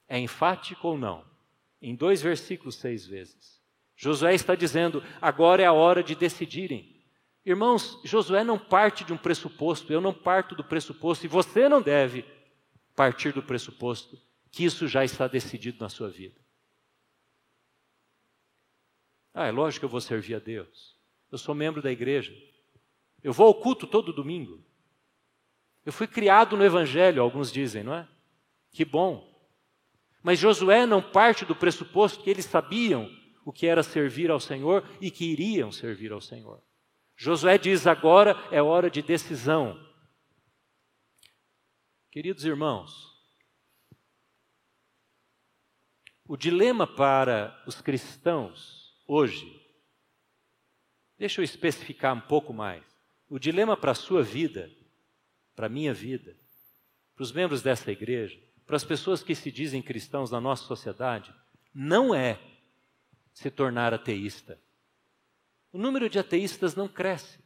[0.10, 1.24] É enfático ou não?
[1.82, 3.62] Em dois versículos, seis vezes.
[3.96, 7.02] Josué está dizendo: agora é a hora de decidirem.
[7.46, 11.82] Irmãos, Josué não parte de um pressuposto, eu não parto do pressuposto, e você não
[11.82, 12.26] deve
[12.94, 16.46] partir do pressuposto que isso já está decidido na sua vida.
[19.40, 20.98] Ah, é lógico que eu vou servir a Deus.
[21.32, 22.34] Eu sou membro da igreja.
[23.22, 24.66] Eu vou ao culto todo domingo.
[25.86, 28.08] Eu fui criado no Evangelho, alguns dizem, não é?
[28.72, 29.32] Que bom.
[30.24, 33.08] Mas Josué não parte do pressuposto que eles sabiam
[33.46, 36.60] o que era servir ao Senhor e que iriam servir ao Senhor.
[37.16, 39.80] Josué diz agora é hora de decisão.
[42.10, 43.16] Queridos irmãos,
[46.26, 48.77] o dilema para os cristãos
[49.08, 49.58] hoje
[51.18, 52.84] Deixa eu especificar um pouco mais.
[53.28, 54.70] O dilema para a sua vida,
[55.56, 56.36] para a minha vida,
[57.16, 61.34] para os membros dessa igreja, para as pessoas que se dizem cristãos na nossa sociedade,
[61.74, 62.40] não é
[63.34, 64.60] se tornar ateísta.
[65.72, 67.40] O número de ateístas não cresce.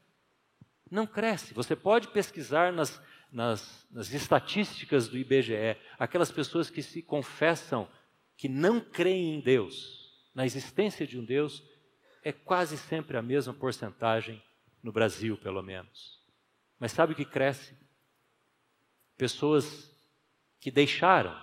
[0.89, 1.53] Não cresce.
[1.53, 7.89] Você pode pesquisar nas, nas, nas estatísticas do IBGE aquelas pessoas que se confessam
[8.35, 10.00] que não creem em Deus,
[10.33, 11.63] na existência de um Deus,
[12.23, 14.41] é quase sempre a mesma porcentagem
[14.81, 16.19] no Brasil, pelo menos.
[16.79, 17.75] Mas sabe o que cresce?
[19.17, 19.91] Pessoas
[20.59, 21.35] que deixaram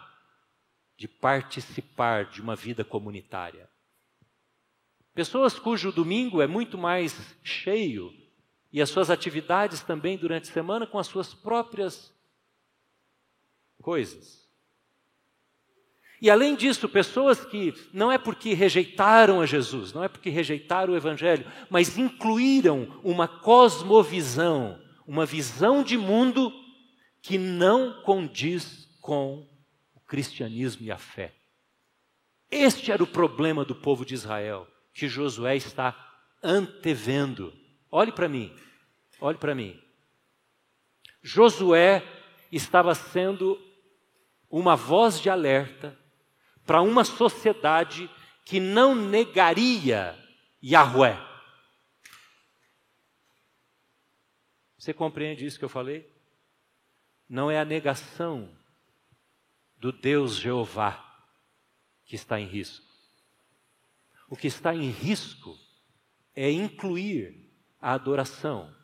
[0.96, 3.68] de participar de uma vida comunitária.
[5.14, 8.12] Pessoas cujo domingo é muito mais cheio
[8.72, 12.12] e as suas atividades também durante a semana com as suas próprias
[13.82, 14.47] coisas.
[16.20, 20.92] E além disso, pessoas que não é porque rejeitaram a Jesus, não é porque rejeitaram
[20.92, 26.52] o Evangelho, mas incluíram uma cosmovisão, uma visão de mundo
[27.22, 29.48] que não condiz com
[29.94, 31.34] o cristianismo e a fé.
[32.50, 35.94] Este era o problema do povo de Israel, que Josué está
[36.42, 37.52] antevendo.
[37.90, 38.52] Olhe para mim,
[39.20, 39.78] olhe para mim.
[41.22, 42.02] Josué
[42.50, 43.60] estava sendo
[44.50, 45.96] uma voz de alerta
[46.68, 48.10] para uma sociedade
[48.44, 50.14] que não negaria
[50.62, 51.16] Yahweh.
[54.76, 56.06] Você compreende isso que eu falei?
[57.26, 58.54] Não é a negação
[59.78, 61.02] do Deus Jeová
[62.04, 62.86] que está em risco.
[64.28, 65.58] O que está em risco
[66.34, 67.50] é incluir
[67.80, 68.76] a adoração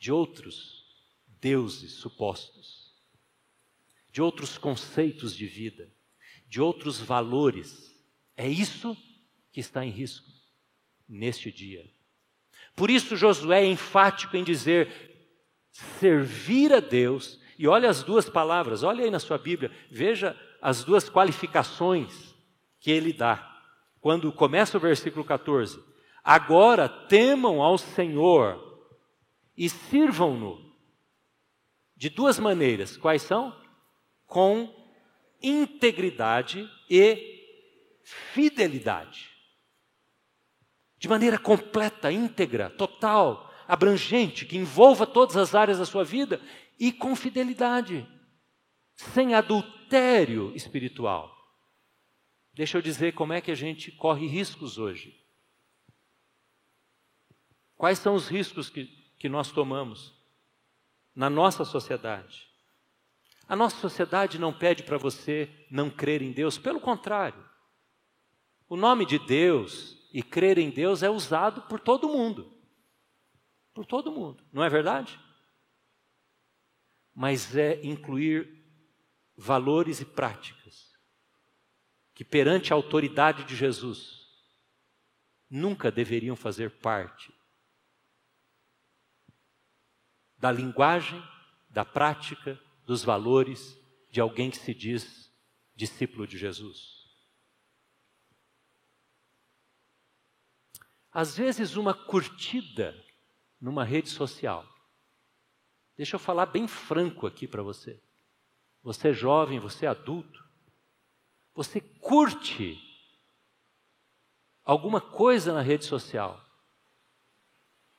[0.00, 0.84] de outros
[1.40, 2.92] deuses supostos,
[4.10, 5.96] de outros conceitos de vida,
[6.48, 7.94] de outros valores.
[8.36, 8.96] É isso
[9.52, 10.26] que está em risco
[11.08, 11.84] neste dia.
[12.74, 14.90] Por isso, Josué é enfático em dizer:
[15.70, 20.84] servir a Deus, e olha as duas palavras, olha aí na sua Bíblia, veja as
[20.84, 22.34] duas qualificações
[22.80, 23.44] que ele dá.
[24.00, 25.82] Quando começa o versículo 14:
[26.22, 28.64] Agora temam ao Senhor
[29.56, 30.68] e sirvam-no
[31.96, 32.96] de duas maneiras.
[32.96, 33.54] Quais são?
[34.24, 34.77] Com
[35.42, 37.38] integridade e
[38.02, 39.30] fidelidade.
[40.98, 46.40] De maneira completa, íntegra, total, abrangente, que envolva todas as áreas da sua vida
[46.78, 48.06] e com fidelidade,
[48.94, 51.36] sem adultério espiritual.
[52.52, 55.16] Deixa eu dizer como é que a gente corre riscos hoje.
[57.76, 60.12] Quais são os riscos que, que nós tomamos
[61.14, 62.47] na nossa sociedade?
[63.48, 67.42] A nossa sociedade não pede para você não crer em Deus, pelo contrário.
[68.68, 72.54] O nome de Deus e crer em Deus é usado por todo mundo.
[73.72, 75.18] Por todo mundo, não é verdade?
[77.14, 78.62] Mas é incluir
[79.34, 80.92] valores e práticas
[82.14, 84.26] que, perante a autoridade de Jesus,
[85.48, 87.32] nunca deveriam fazer parte
[90.36, 91.22] da linguagem,
[91.70, 93.78] da prática dos valores
[94.10, 95.30] de alguém que se diz
[95.76, 97.06] discípulo de Jesus.
[101.12, 102.96] Às vezes, uma curtida
[103.60, 104.66] numa rede social.
[105.98, 108.02] Deixa eu falar bem franco aqui para você.
[108.82, 110.42] Você é jovem, você é adulto.
[111.54, 112.80] Você curte
[114.64, 116.42] alguma coisa na rede social.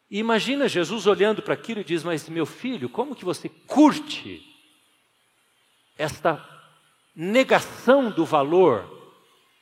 [0.09, 4.48] E imagina Jesus olhando para aquilo e diz: Mas meu filho, como que você curte
[5.99, 6.43] esta
[7.13, 8.87] negação do valor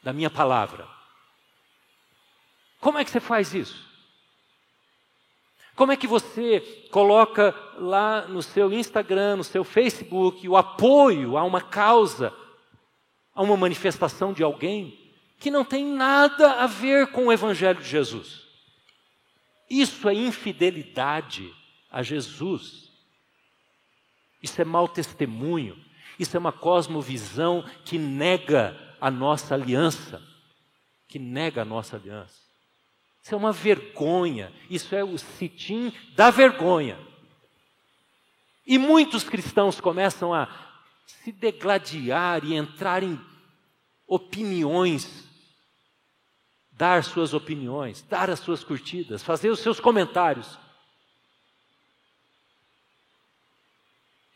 [0.03, 0.87] da minha palavra.
[2.79, 3.87] Como é que você faz isso?
[5.75, 6.59] Como é que você
[6.91, 12.31] coloca lá no seu Instagram, no seu Facebook, o apoio a uma causa,
[13.33, 17.89] a uma manifestação de alguém que não tem nada a ver com o Evangelho de
[17.89, 18.43] Jesus?
[19.67, 21.51] Isso é infidelidade
[21.91, 22.91] a Jesus.
[24.41, 25.86] Isso é mau testemunho.
[26.19, 30.21] Isso é uma cosmovisão que nega a nossa aliança,
[31.07, 32.47] que nega a nossa aliança.
[33.23, 36.97] Isso é uma vergonha, isso é o citim da vergonha.
[38.65, 40.47] E muitos cristãos começam a
[41.05, 43.19] se degladiar e entrar em
[44.07, 45.25] opiniões,
[46.71, 50.57] dar suas opiniões, dar as suas curtidas, fazer os seus comentários.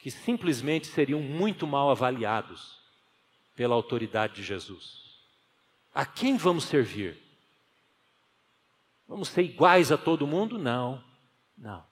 [0.02, 2.80] Que simplesmente seriam muito mal avaliados
[3.56, 5.00] pela autoridade de Jesus.
[5.94, 7.22] A quem vamos servir?
[9.08, 10.58] Vamos ser iguais a todo mundo?
[10.58, 11.04] Não,
[11.56, 11.86] não.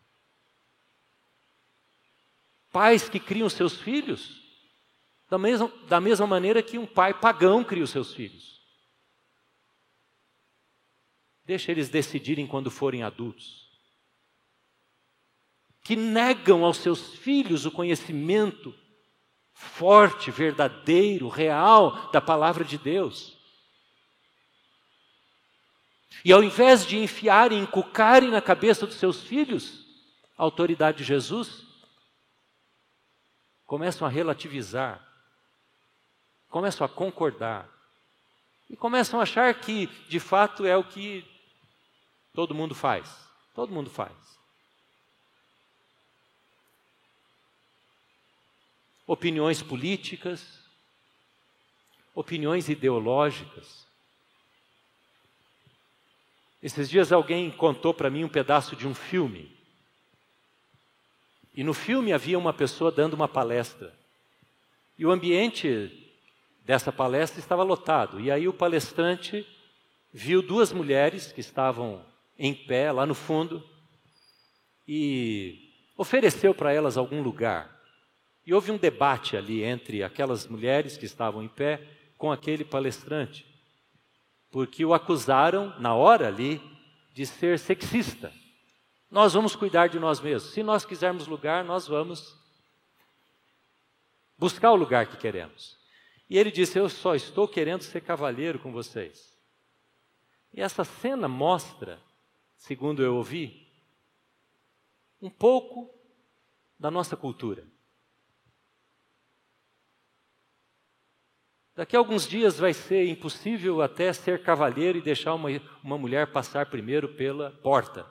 [2.72, 4.42] Pais que criam seus filhos
[5.30, 8.60] da mesma, da mesma maneira que um pai pagão cria os seus filhos.
[11.46, 13.69] Deixa eles decidirem quando forem adultos.
[15.84, 18.74] Que negam aos seus filhos o conhecimento
[19.54, 23.38] forte, verdadeiro, real da palavra de Deus.
[26.24, 29.86] E ao invés de enfiarem, encucarem na cabeça dos seus filhos
[30.38, 31.66] a autoridade de Jesus,
[33.66, 35.06] começam a relativizar,
[36.50, 37.70] começam a concordar
[38.70, 41.26] e começam a achar que de fato é o que
[42.34, 43.28] todo mundo faz.
[43.54, 44.39] Todo mundo faz.
[49.10, 50.60] Opiniões políticas,
[52.14, 53.88] opiniões ideológicas.
[56.62, 59.52] Esses dias alguém contou para mim um pedaço de um filme.
[61.56, 63.98] E no filme havia uma pessoa dando uma palestra.
[64.96, 66.08] E o ambiente
[66.64, 68.20] dessa palestra estava lotado.
[68.20, 69.44] E aí o palestrante
[70.14, 72.06] viu duas mulheres que estavam
[72.38, 73.68] em pé lá no fundo
[74.88, 77.79] e ofereceu para elas algum lugar.
[78.50, 81.88] E houve um debate ali entre aquelas mulheres que estavam em pé
[82.18, 83.46] com aquele palestrante,
[84.50, 86.60] porque o acusaram na hora ali
[87.14, 88.34] de ser sexista.
[89.12, 90.52] Nós vamos cuidar de nós mesmos.
[90.52, 92.36] Se nós quisermos lugar, nós vamos
[94.36, 95.78] buscar o lugar que queremos.
[96.28, 99.38] E ele disse: Eu só estou querendo ser cavalheiro com vocês.
[100.52, 102.02] E essa cena mostra,
[102.58, 103.72] segundo eu ouvi,
[105.22, 105.94] um pouco
[106.80, 107.64] da nossa cultura.
[111.80, 115.48] Daqui a alguns dias vai ser impossível até ser cavalheiro e deixar uma,
[115.82, 118.06] uma mulher passar primeiro pela porta,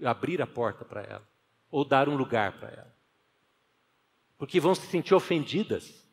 [0.00, 1.28] abrir a porta para ela,
[1.68, 2.96] ou dar um lugar para ela.
[4.38, 6.08] Porque vão se sentir ofendidas.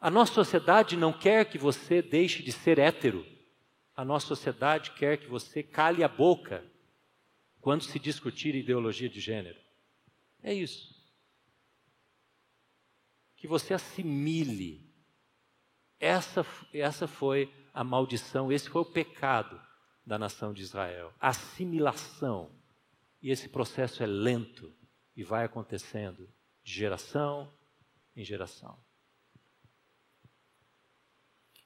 [0.00, 3.24] A nossa sociedade não quer que você deixe de ser hétero.
[3.94, 6.64] A nossa sociedade quer que você cale a boca
[7.60, 9.60] quando se discutir ideologia de gênero.
[10.42, 11.01] É isso.
[13.42, 14.88] Que você assimile.
[15.98, 19.60] Essa, essa foi a maldição, esse foi o pecado
[20.06, 21.12] da nação de Israel.
[21.18, 22.54] Assimilação.
[23.20, 24.72] E esse processo é lento
[25.16, 26.32] e vai acontecendo
[26.62, 27.52] de geração
[28.14, 28.78] em geração.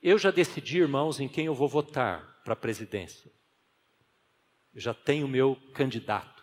[0.01, 3.31] Eu já decidi, irmãos, em quem eu vou votar para a presidência.
[4.73, 6.43] Eu já tenho o meu candidato.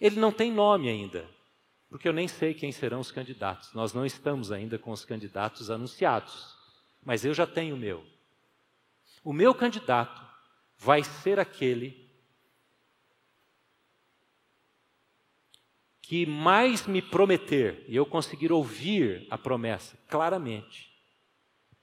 [0.00, 1.28] Ele não tem nome ainda,
[1.90, 3.74] porque eu nem sei quem serão os candidatos.
[3.74, 6.56] Nós não estamos ainda com os candidatos anunciados,
[7.04, 8.06] mas eu já tenho o meu.
[9.24, 10.24] O meu candidato
[10.78, 12.08] vai ser aquele
[16.00, 20.90] que mais me prometer, e eu conseguir ouvir a promessa claramente,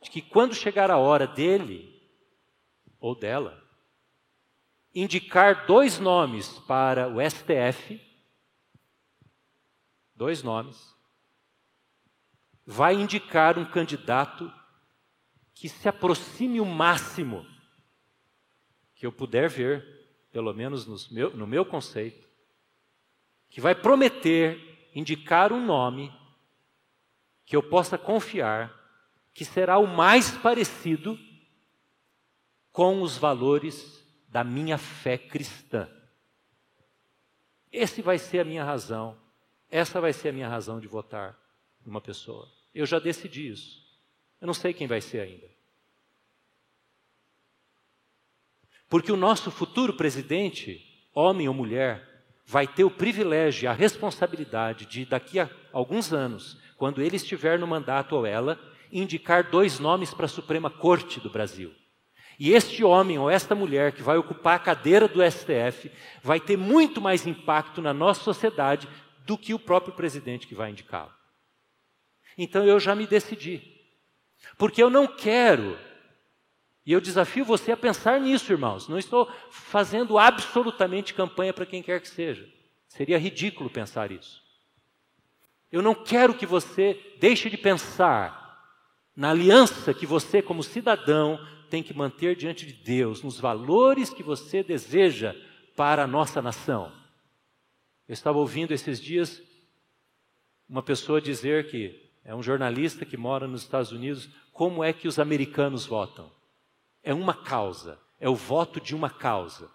[0.02, 1.98] de que quando chegar a hora dele
[3.00, 3.64] ou dela
[4.94, 8.07] indicar dois nomes para o STF,
[10.18, 10.94] dois nomes,
[12.66, 14.52] vai indicar um candidato
[15.54, 17.46] que se aproxime o máximo
[18.94, 19.86] que eu puder ver,
[20.32, 22.28] pelo menos meu, no meu conceito,
[23.48, 26.12] que vai prometer indicar um nome
[27.46, 28.76] que eu possa confiar
[29.38, 31.18] que será o mais parecido
[32.72, 35.88] com os valores da minha fé cristã.
[37.72, 39.16] Esse vai ser a minha razão,
[39.70, 41.38] essa vai ser a minha razão de votar
[41.86, 42.48] numa pessoa.
[42.74, 43.86] Eu já decidi isso.
[44.40, 45.48] Eu não sei quem vai ser ainda.
[48.90, 52.08] Porque o nosso futuro presidente, homem ou mulher,
[52.46, 57.60] vai ter o privilégio e a responsabilidade de, daqui a alguns anos, quando ele estiver
[57.60, 58.58] no mandato ou ela,
[58.92, 61.74] indicar dois nomes para a Suprema Corte do Brasil.
[62.40, 65.92] E este homem ou esta mulher que vai ocupar a cadeira do STF
[66.22, 68.88] vai ter muito mais impacto na nossa sociedade
[69.28, 71.14] do que o próprio presidente que vai indicá-lo.
[72.38, 73.62] Então eu já me decidi.
[74.58, 75.78] Porque eu não quero,
[76.86, 78.88] e eu desafio você a pensar nisso, irmãos.
[78.88, 82.48] Não estou fazendo absolutamente campanha para quem quer que seja.
[82.88, 84.42] Seria ridículo pensar isso.
[85.70, 88.46] Eu não quero que você deixe de pensar
[89.14, 91.38] na aliança que você, como cidadão,
[91.70, 95.36] tem que manter diante de Deus, nos valores que você deseja
[95.76, 96.97] para a nossa nação.
[98.08, 99.42] Eu estava ouvindo esses dias
[100.68, 105.08] uma pessoa dizer que é um jornalista que mora nos Estados Unidos, como é que
[105.08, 106.30] os americanos votam?
[107.08, 109.72] é uma causa, é o voto de uma causa.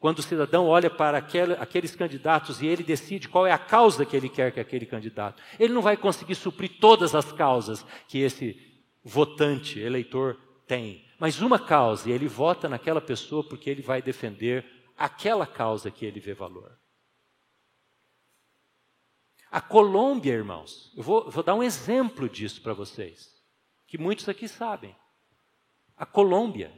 [0.00, 4.04] Quando o cidadão olha para aquele, aqueles candidatos e ele decide qual é a causa
[4.04, 8.18] que ele quer que aquele candidato, ele não vai conseguir suprir todas as causas que
[8.18, 8.60] esse
[9.04, 10.36] votante, eleitor
[10.66, 14.66] tem, mas uma causa, e ele vota naquela pessoa porque ele vai defender
[14.98, 16.76] aquela causa que ele vê valor.
[19.50, 23.34] A Colômbia, irmãos, eu vou, vou dar um exemplo disso para vocês,
[23.86, 24.94] que muitos aqui sabem.
[25.96, 26.72] A Colômbia,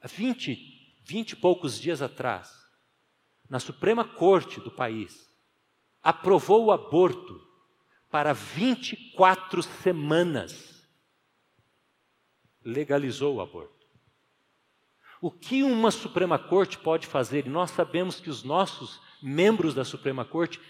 [0.00, 2.50] há 20, 20 e poucos dias atrás,
[3.48, 5.28] na Suprema Corte do país,
[6.02, 7.40] aprovou o aborto
[8.10, 10.86] para 24 semanas.
[12.64, 13.74] Legalizou o aborto.
[15.20, 17.46] O que uma Suprema Corte pode fazer?
[17.46, 20.60] E nós sabemos que os nossos membros da Suprema Corte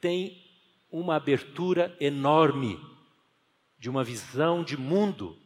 [0.00, 0.49] têm
[0.90, 2.78] uma abertura enorme
[3.78, 5.36] de uma visão de mundo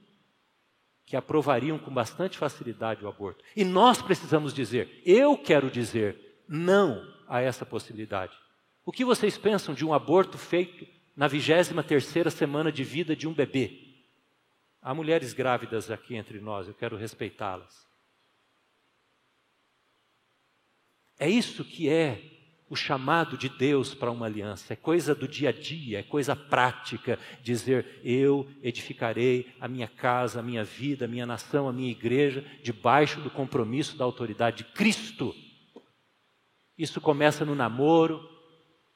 [1.07, 3.45] que aprovariam com bastante facilidade o aborto.
[3.55, 8.37] E nós precisamos dizer, eu quero dizer não a essa possibilidade.
[8.85, 10.87] O que vocês pensam de um aborto feito
[11.17, 13.81] na 23 terceira semana de vida de um bebê?
[14.81, 17.87] Há mulheres grávidas aqui entre nós, eu quero respeitá-las.
[21.19, 22.34] É isso que é
[22.75, 26.35] o chamado de Deus para uma aliança, é coisa do dia a dia, é coisa
[26.35, 31.93] prática, dizer: eu edificarei a minha casa, a minha vida, a minha nação, a minha
[31.93, 35.33] igreja, debaixo do compromisso da autoridade de Cristo.
[36.77, 38.29] Isso começa no namoro,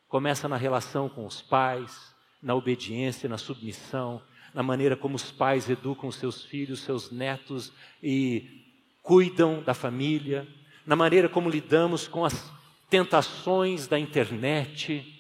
[0.09, 2.13] começa na relação com os pais,
[2.43, 4.21] na obediência, na submissão,
[4.53, 7.73] na maneira como os pais educam seus filhos, seus netos
[8.03, 8.75] e
[9.05, 10.49] cuidam da família,
[10.85, 12.58] na maneira como lidamos com as
[12.89, 15.15] tentações da internet,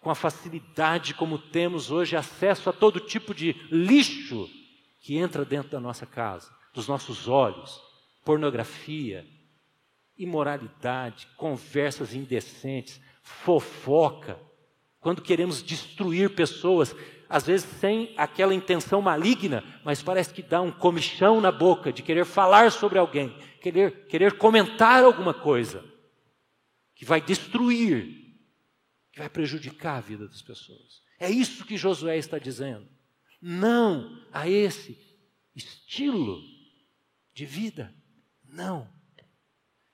[0.00, 4.48] com a facilidade como temos hoje acesso a todo tipo de lixo
[5.00, 7.80] que entra dentro da nossa casa, dos nossos olhos,
[8.24, 9.26] pornografia,
[10.16, 14.38] imoralidade, conversas indecentes, fofoca,
[15.00, 16.94] quando queremos destruir pessoas,
[17.28, 22.02] às vezes sem aquela intenção maligna, mas parece que dá um comichão na boca de
[22.02, 25.84] querer falar sobre alguém, querer, querer comentar alguma coisa
[26.98, 28.34] que vai destruir,
[29.12, 31.00] que vai prejudicar a vida das pessoas.
[31.18, 32.88] É isso que Josué está dizendo.
[33.40, 34.98] Não a esse
[35.54, 36.42] estilo
[37.32, 37.94] de vida.
[38.44, 38.92] Não.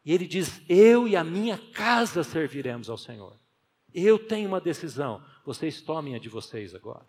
[0.02, 3.38] E ele diz: Eu e a minha casa serviremos ao Senhor.
[3.92, 7.06] Eu tenho uma decisão, vocês tomem a de vocês agora.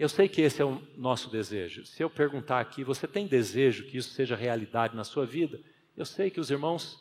[0.00, 1.84] Eu sei que esse é o nosso desejo.
[1.84, 5.60] Se eu perguntar aqui, você tem desejo que isso seja realidade na sua vida?
[5.94, 6.98] Eu sei que os irmãos,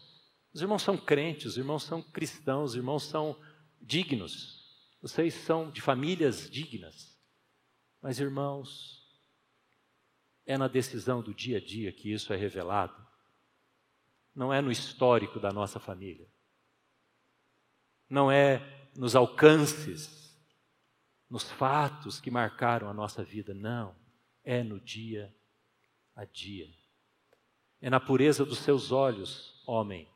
[0.53, 3.39] os irmãos são crentes, os irmãos são cristãos, os irmãos são
[3.81, 4.67] dignos.
[5.01, 7.17] Vocês são de famílias dignas.
[8.01, 9.01] Mas irmãos,
[10.45, 13.01] é na decisão do dia a dia que isso é revelado.
[14.35, 16.27] Não é no histórico da nossa família.
[18.09, 20.18] Não é nos alcances
[21.29, 23.95] nos fatos que marcaram a nossa vida, não.
[24.43, 25.33] É no dia
[26.15, 26.73] a dia.
[27.79, 30.09] É na pureza dos seus olhos, homem.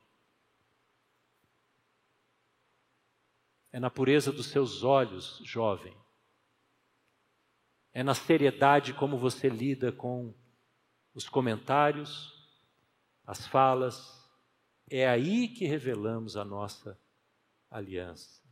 [3.72, 5.96] É na pureza dos seus olhos, jovem.
[7.94, 10.34] É na seriedade como você lida com
[11.14, 12.34] os comentários,
[13.26, 14.28] as falas.
[14.90, 17.00] É aí que revelamos a nossa
[17.70, 18.43] aliança.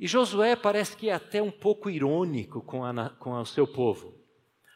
[0.00, 4.18] E Josué parece que é até um pouco irônico com, a, com o seu povo.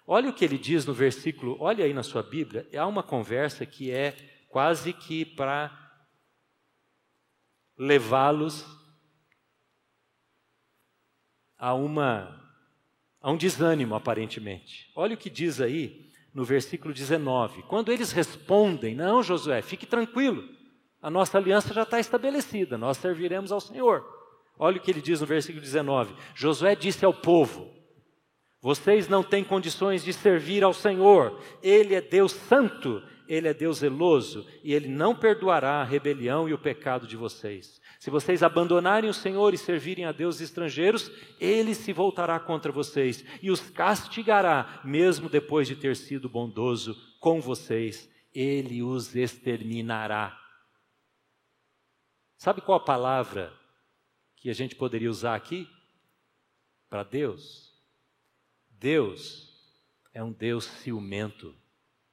[0.07, 3.65] Olha o que ele diz no versículo, olha aí na sua Bíblia, há uma conversa
[3.65, 4.15] que é
[4.51, 5.73] quase que para
[7.79, 8.67] levá-los
[11.57, 12.43] a uma
[13.19, 14.93] a um desânimo aparentemente.
[14.95, 17.63] Olha o que diz aí no versículo 19.
[17.63, 20.47] Quando eles respondem: "Não, Josué, fique tranquilo.
[21.01, 24.14] A nossa aliança já está estabelecida, nós serviremos ao Senhor."
[24.59, 27.71] Olha o que ele diz no versículo 19: Josué disse ao povo:
[28.61, 33.79] Vocês não têm condições de servir ao Senhor, Ele é Deus santo, Ele é Deus
[33.79, 37.81] zeloso, e Ele não perdoará a rebelião e o pecado de vocês.
[37.99, 43.25] Se vocês abandonarem o Senhor e servirem a deuses estrangeiros, Ele se voltará contra vocês
[43.43, 50.39] e os castigará, mesmo depois de ter sido bondoso com vocês, Ele os exterminará.
[52.37, 53.64] Sabe qual a palavra
[54.45, 55.67] que a gente poderia usar aqui
[56.91, 57.83] para Deus.
[58.69, 59.73] Deus
[60.13, 61.57] é um Deus ciumento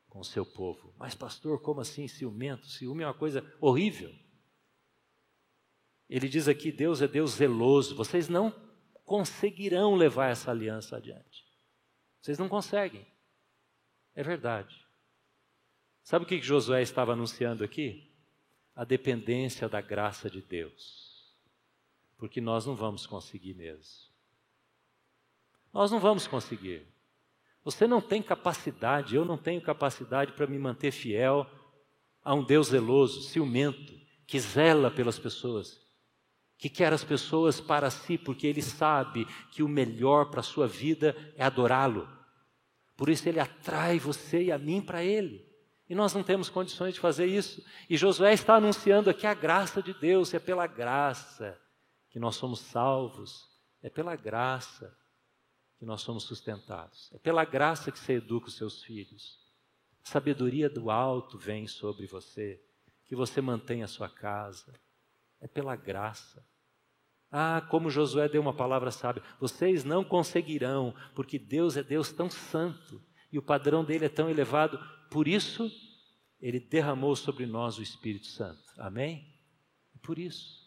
[0.08, 0.96] com o seu povo.
[0.98, 2.68] Mas, pastor, como assim ciumento?
[2.68, 4.16] Ciúme é uma coisa horrível.
[6.10, 7.98] Ele diz aqui: Deus é Deus zeloso.
[7.98, 8.50] Vocês não
[9.04, 11.46] conseguirão levar essa aliança adiante.
[12.22, 13.06] Vocês não conseguem.
[14.16, 14.88] É verdade.
[16.02, 18.10] Sabe o que Josué estava anunciando aqui?
[18.74, 21.11] A dependência da graça de Deus.
[22.22, 24.12] Porque nós não vamos conseguir mesmo.
[25.74, 26.86] Nós não vamos conseguir.
[27.64, 31.50] Você não tem capacidade, eu não tenho capacidade para me manter fiel
[32.24, 35.82] a um Deus zeloso, ciumento, que zela pelas pessoas,
[36.60, 40.68] que quer as pessoas para si, porque ele sabe que o melhor para a sua
[40.68, 42.08] vida é adorá-lo.
[42.96, 45.44] Por isso ele atrai você e a mim para ele.
[45.90, 47.66] E nós não temos condições de fazer isso.
[47.90, 51.60] E Josué está anunciando aqui a graça de Deus, é pela graça
[52.12, 53.50] que nós somos salvos,
[53.82, 54.96] é pela graça
[55.80, 57.10] que nós somos sustentados.
[57.14, 59.40] É pela graça que você educa os seus filhos.
[60.06, 62.62] A sabedoria do alto vem sobre você,
[63.06, 64.74] que você mantém a sua casa.
[65.40, 66.46] É pela graça.
[67.32, 72.30] Ah, como Josué deu uma palavra sábia: vocês não conseguirão, porque Deus é Deus tão
[72.30, 73.02] santo
[73.32, 74.78] e o padrão dele é tão elevado,
[75.10, 75.72] por isso
[76.42, 78.62] ele derramou sobre nós o Espírito Santo.
[78.78, 79.34] Amém?
[80.04, 80.61] Por isso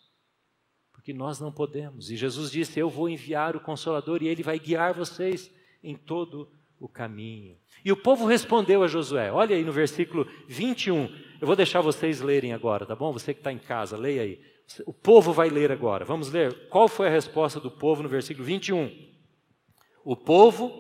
[1.05, 2.11] porque nós não podemos.
[2.11, 6.51] E Jesus disse: Eu vou enviar o Consolador e ele vai guiar vocês em todo
[6.81, 7.59] o caminho.
[7.85, 11.15] E o povo respondeu a Josué, olha aí no versículo 21.
[11.39, 13.13] Eu vou deixar vocês lerem agora, tá bom?
[13.13, 14.41] Você que está em casa, leia aí.
[14.87, 16.07] O povo vai ler agora.
[16.07, 16.71] Vamos ler.
[16.71, 18.91] Qual foi a resposta do povo no versículo 21?
[20.03, 20.73] O povo,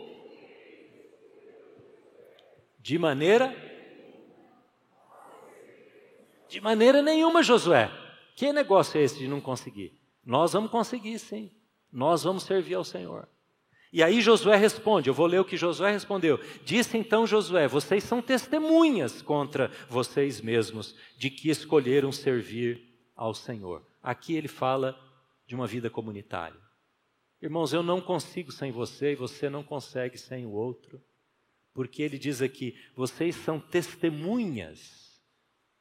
[2.80, 3.54] de maneira.
[6.48, 7.90] De maneira nenhuma, Josué.
[8.34, 10.02] Que negócio é esse de não conseguir?
[10.24, 11.50] Nós vamos conseguir, sim.
[11.92, 13.28] Nós vamos servir ao Senhor.
[13.92, 16.40] E aí Josué responde, eu vou ler o que Josué respondeu.
[16.64, 22.82] Disse então Josué: Vocês são testemunhas contra vocês mesmos de que escolheram servir
[23.14, 23.86] ao Senhor.
[24.02, 24.98] Aqui ele fala
[25.46, 26.60] de uma vida comunitária.
[27.40, 31.00] Irmãos, eu não consigo sem você e você não consegue sem o outro.
[31.72, 35.22] Porque ele diz aqui: vocês são testemunhas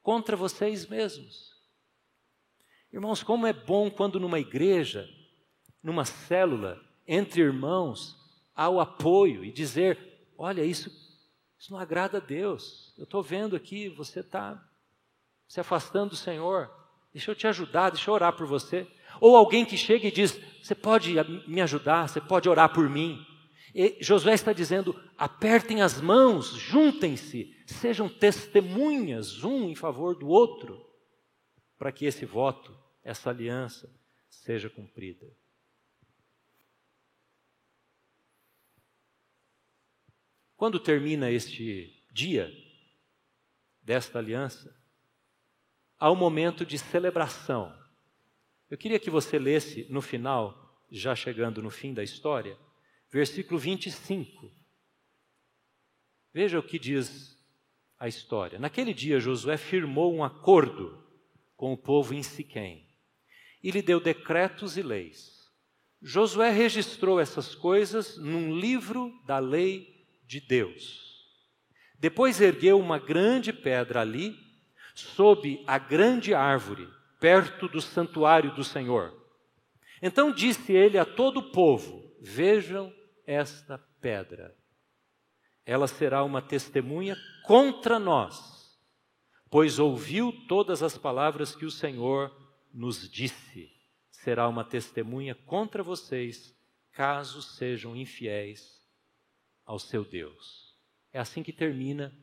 [0.04, 1.53] contra vocês mesmos.
[2.94, 5.10] Irmãos, como é bom quando numa igreja,
[5.82, 8.16] numa célula, entre irmãos,
[8.56, 9.98] há o apoio e dizer:
[10.38, 10.92] olha, isso,
[11.58, 12.94] isso não agrada a Deus.
[12.96, 14.64] Eu estou vendo aqui, você está
[15.48, 16.70] se afastando do Senhor.
[17.12, 18.88] Deixa eu te ajudar, deixa eu orar por você.
[19.20, 21.16] Ou alguém que chega e diz: Você pode
[21.48, 23.26] me ajudar, você pode orar por mim.
[23.74, 30.80] E Josué está dizendo: apertem as mãos, juntem-se, sejam testemunhas um em favor do outro,
[31.76, 33.94] para que esse voto essa aliança
[34.30, 35.30] seja cumprida.
[40.56, 42.50] Quando termina este dia
[43.82, 44.74] desta aliança,
[46.00, 47.78] há um momento de celebração.
[48.70, 52.58] Eu queria que você lesse no final, já chegando no fim da história,
[53.12, 54.50] versículo 25.
[56.34, 57.38] Veja o que diz
[58.00, 58.58] a história.
[58.58, 61.06] Naquele dia, Josué firmou um acordo
[61.58, 62.93] com o povo em Siquém
[63.64, 65.32] e lhe deu decretos e leis.
[66.02, 71.02] Josué registrou essas coisas num livro da lei de Deus.
[71.98, 74.38] Depois ergueu uma grande pedra ali,
[74.94, 76.90] sob a grande árvore,
[77.22, 79.18] perto do santuário do Senhor.
[80.02, 82.94] Então disse ele a todo o povo: Vejam
[83.26, 84.54] esta pedra.
[85.66, 88.78] Ela será uma testemunha contra nós,
[89.50, 92.43] pois ouviu todas as palavras que o Senhor
[92.74, 93.72] nos disse:
[94.10, 96.58] será uma testemunha contra vocês,
[96.92, 98.82] caso sejam infiéis
[99.66, 100.76] ao seu Deus.
[101.12, 102.14] É assim que termina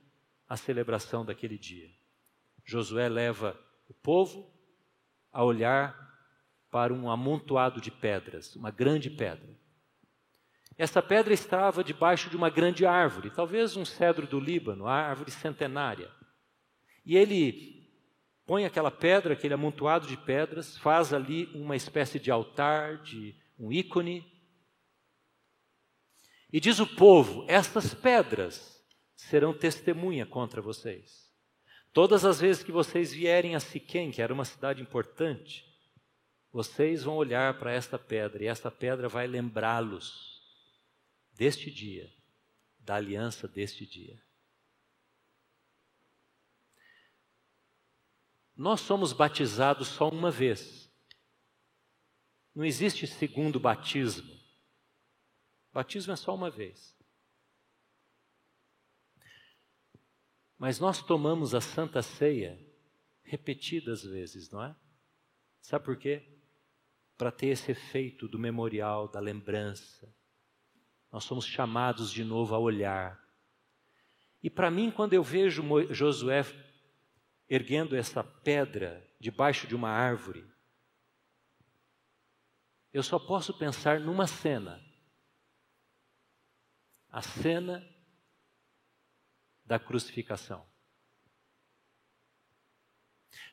[0.48, 1.90] a celebração daquele dia.
[2.64, 4.52] Josué leva o povo
[5.32, 6.10] a olhar
[6.70, 9.58] para um amontoado de pedras, uma grande pedra.
[10.76, 15.30] Essa pedra estava debaixo de uma grande árvore, talvez um cedro do Líbano, a árvore
[15.30, 16.10] centenária.
[17.04, 17.79] E ele
[18.50, 23.70] põe aquela pedra, aquele amontoado de pedras, faz ali uma espécie de altar, de um
[23.70, 24.26] ícone.
[26.52, 28.84] E diz o povo: estas pedras
[29.14, 31.32] serão testemunha contra vocês.
[31.92, 35.64] Todas as vezes que vocês vierem a Siquém, que era uma cidade importante,
[36.52, 40.42] vocês vão olhar para esta pedra e esta pedra vai lembrá-los
[41.34, 42.10] deste dia,
[42.80, 44.20] da aliança deste dia.
[48.60, 50.92] Nós somos batizados só uma vez.
[52.54, 54.38] Não existe segundo batismo.
[55.72, 56.94] Batismo é só uma vez.
[60.58, 62.60] Mas nós tomamos a Santa Ceia
[63.22, 64.76] repetidas vezes, não é?
[65.62, 66.40] Sabe por quê?
[67.20, 70.10] para ter esse efeito do memorial, da lembrança.
[71.12, 73.22] Nós somos chamados de novo a olhar.
[74.42, 76.42] E para mim, quando eu vejo Josué
[77.50, 80.48] erguendo essa pedra debaixo de uma árvore,
[82.92, 84.80] eu só posso pensar numa cena.
[87.08, 87.84] A cena
[89.64, 90.64] da crucificação.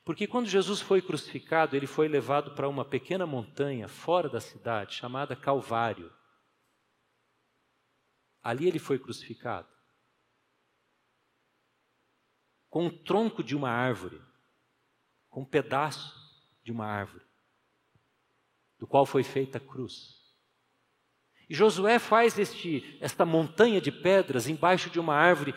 [0.05, 4.95] Porque quando Jesus foi crucificado, ele foi levado para uma pequena montanha fora da cidade,
[4.95, 6.13] chamada Calvário.
[8.41, 9.76] Ali ele foi crucificado.
[12.77, 14.21] Com um tronco de uma árvore,
[15.31, 16.13] com um pedaço
[16.63, 17.25] de uma árvore,
[18.77, 20.21] do qual foi feita a cruz.
[21.49, 25.55] E Josué faz este, esta montanha de pedras embaixo de uma árvore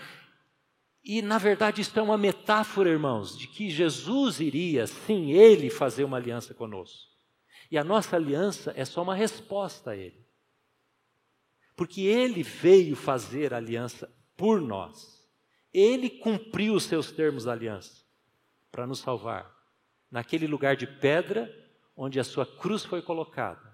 [1.04, 6.04] e, na verdade, isso é uma metáfora, irmãos, de que Jesus iria, sim, Ele, fazer
[6.04, 7.10] uma aliança conosco.
[7.70, 10.26] E a nossa aliança é só uma resposta a Ele.
[11.76, 15.19] Porque Ele veio fazer aliança por nós.
[15.72, 18.04] Ele cumpriu os seus termos da aliança
[18.70, 19.54] para nos salvar.
[20.10, 21.54] Naquele lugar de pedra
[21.96, 23.70] onde a sua cruz foi colocada.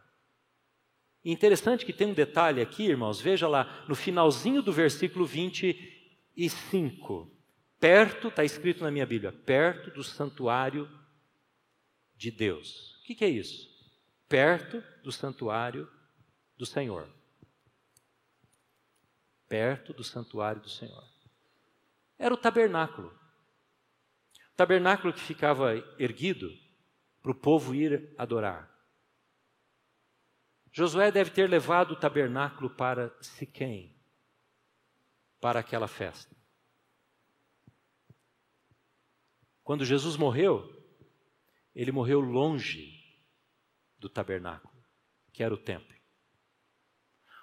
[1.25, 6.49] Interessante que tem um detalhe aqui, irmãos, veja lá, no finalzinho do versículo 20 e
[6.49, 7.31] 5.
[7.81, 10.89] Perto, está escrito na minha Bíblia, perto do santuário
[12.17, 12.97] de Deus.
[13.01, 13.69] O que, que é isso?
[14.29, 15.89] Perto do santuário
[16.57, 17.09] do Senhor.
[19.49, 21.05] Perto do santuário do Senhor.
[22.19, 23.09] Era o tabernáculo.
[24.53, 26.51] O tabernáculo que ficava erguido
[27.23, 28.73] para o povo ir adorar.
[30.73, 33.99] Josué deve ter levado o tabernáculo para Siquém,
[35.41, 36.37] para aquela festa.
[39.65, 40.71] Quando Jesus morreu,
[41.75, 42.95] ele morreu longe
[43.99, 44.81] do tabernáculo,
[45.33, 45.97] que era o templo.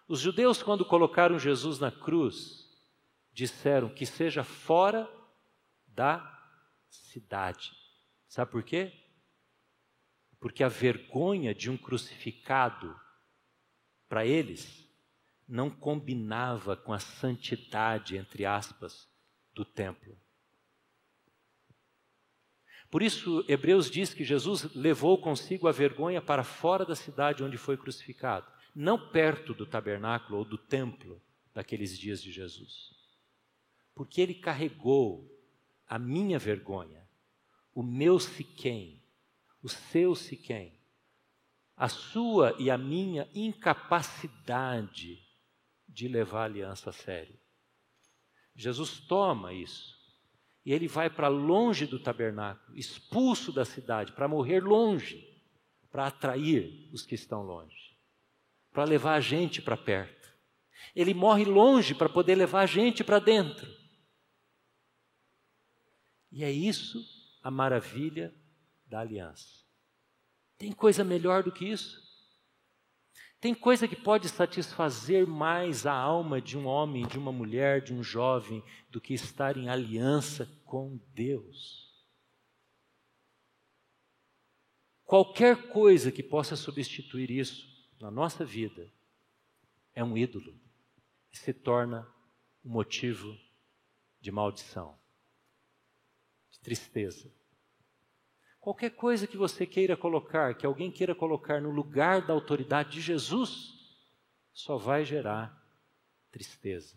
[0.08, 2.63] Os judeus, quando colocaram Jesus na cruz,
[3.34, 5.10] disseram que seja fora
[5.88, 6.30] da
[6.90, 7.72] cidade.
[8.28, 8.94] Sabe por quê?
[10.40, 13.00] Porque a vergonha de um crucificado,
[14.08, 14.88] para eles,
[15.48, 19.10] não combinava com a santidade, entre aspas,
[19.54, 20.18] do templo.
[22.90, 27.58] Por isso, Hebreus diz que Jesus levou consigo a vergonha para fora da cidade onde
[27.58, 31.20] foi crucificado, não perto do tabernáculo ou do templo
[31.54, 32.93] daqueles dias de Jesus.
[33.96, 35.30] Porque ele carregou
[35.88, 37.08] a minha vergonha,
[37.74, 39.04] o meu Siquém,
[39.62, 40.80] o seu Siquém,
[41.76, 45.22] a sua e a minha incapacidade
[45.88, 47.40] de levar a aliança a sério.
[48.56, 50.04] Jesus toma isso
[50.66, 55.28] e ele vai para longe do tabernáculo, expulso da cidade, para morrer longe,
[55.92, 57.96] para atrair os que estão longe,
[58.72, 60.32] para levar a gente para perto.
[60.96, 63.83] Ele morre longe para poder levar a gente para dentro.
[66.34, 67.00] E é isso
[67.44, 68.34] a maravilha
[68.88, 69.64] da aliança.
[70.58, 72.02] Tem coisa melhor do que isso?
[73.40, 77.94] Tem coisa que pode satisfazer mais a alma de um homem, de uma mulher, de
[77.94, 81.94] um jovem, do que estar em aliança com Deus.
[85.06, 87.68] Qualquer coisa que possa substituir isso
[88.00, 88.92] na nossa vida
[89.94, 90.60] é um ídolo
[91.32, 92.08] e se torna
[92.66, 93.38] um motivo
[94.20, 94.98] de maldição,
[96.64, 97.30] tristeza.
[98.60, 103.02] Qualquer coisa que você queira colocar, que alguém queira colocar no lugar da autoridade de
[103.02, 103.74] Jesus,
[104.54, 105.62] só vai gerar
[106.32, 106.96] tristeza.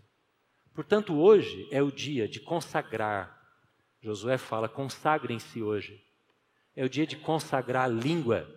[0.72, 3.34] Portanto, hoje é o dia de consagrar.
[4.00, 6.00] Josué fala: consagrem-se hoje.
[6.76, 8.48] É o dia de consagrar a língua.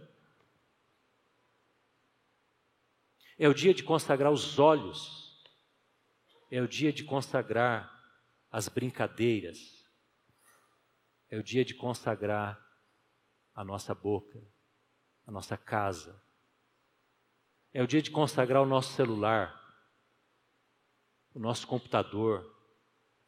[3.39, 5.41] É o dia de consagrar os olhos.
[6.51, 7.89] É o dia de consagrar
[8.51, 9.78] as brincadeiras.
[11.29, 12.59] É o dia de consagrar
[13.53, 14.41] a nossa boca,
[15.25, 16.21] a nossa casa.
[17.73, 19.55] É o dia de consagrar o nosso celular,
[21.33, 22.55] o nosso computador,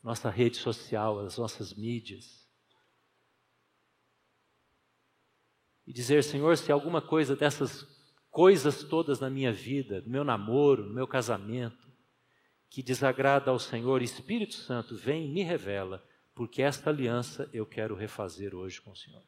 [0.02, 2.50] nossa rede social, as nossas mídias.
[5.86, 7.86] E dizer, Senhor, se alguma coisa dessas
[8.32, 11.92] coisas todas na minha vida, no meu namoro, no meu casamento,
[12.70, 16.04] que desagrada ao Senhor, Espírito Santo, vem e me revela,
[16.42, 19.22] porque esta aliança eu quero refazer hoje com o Senhor.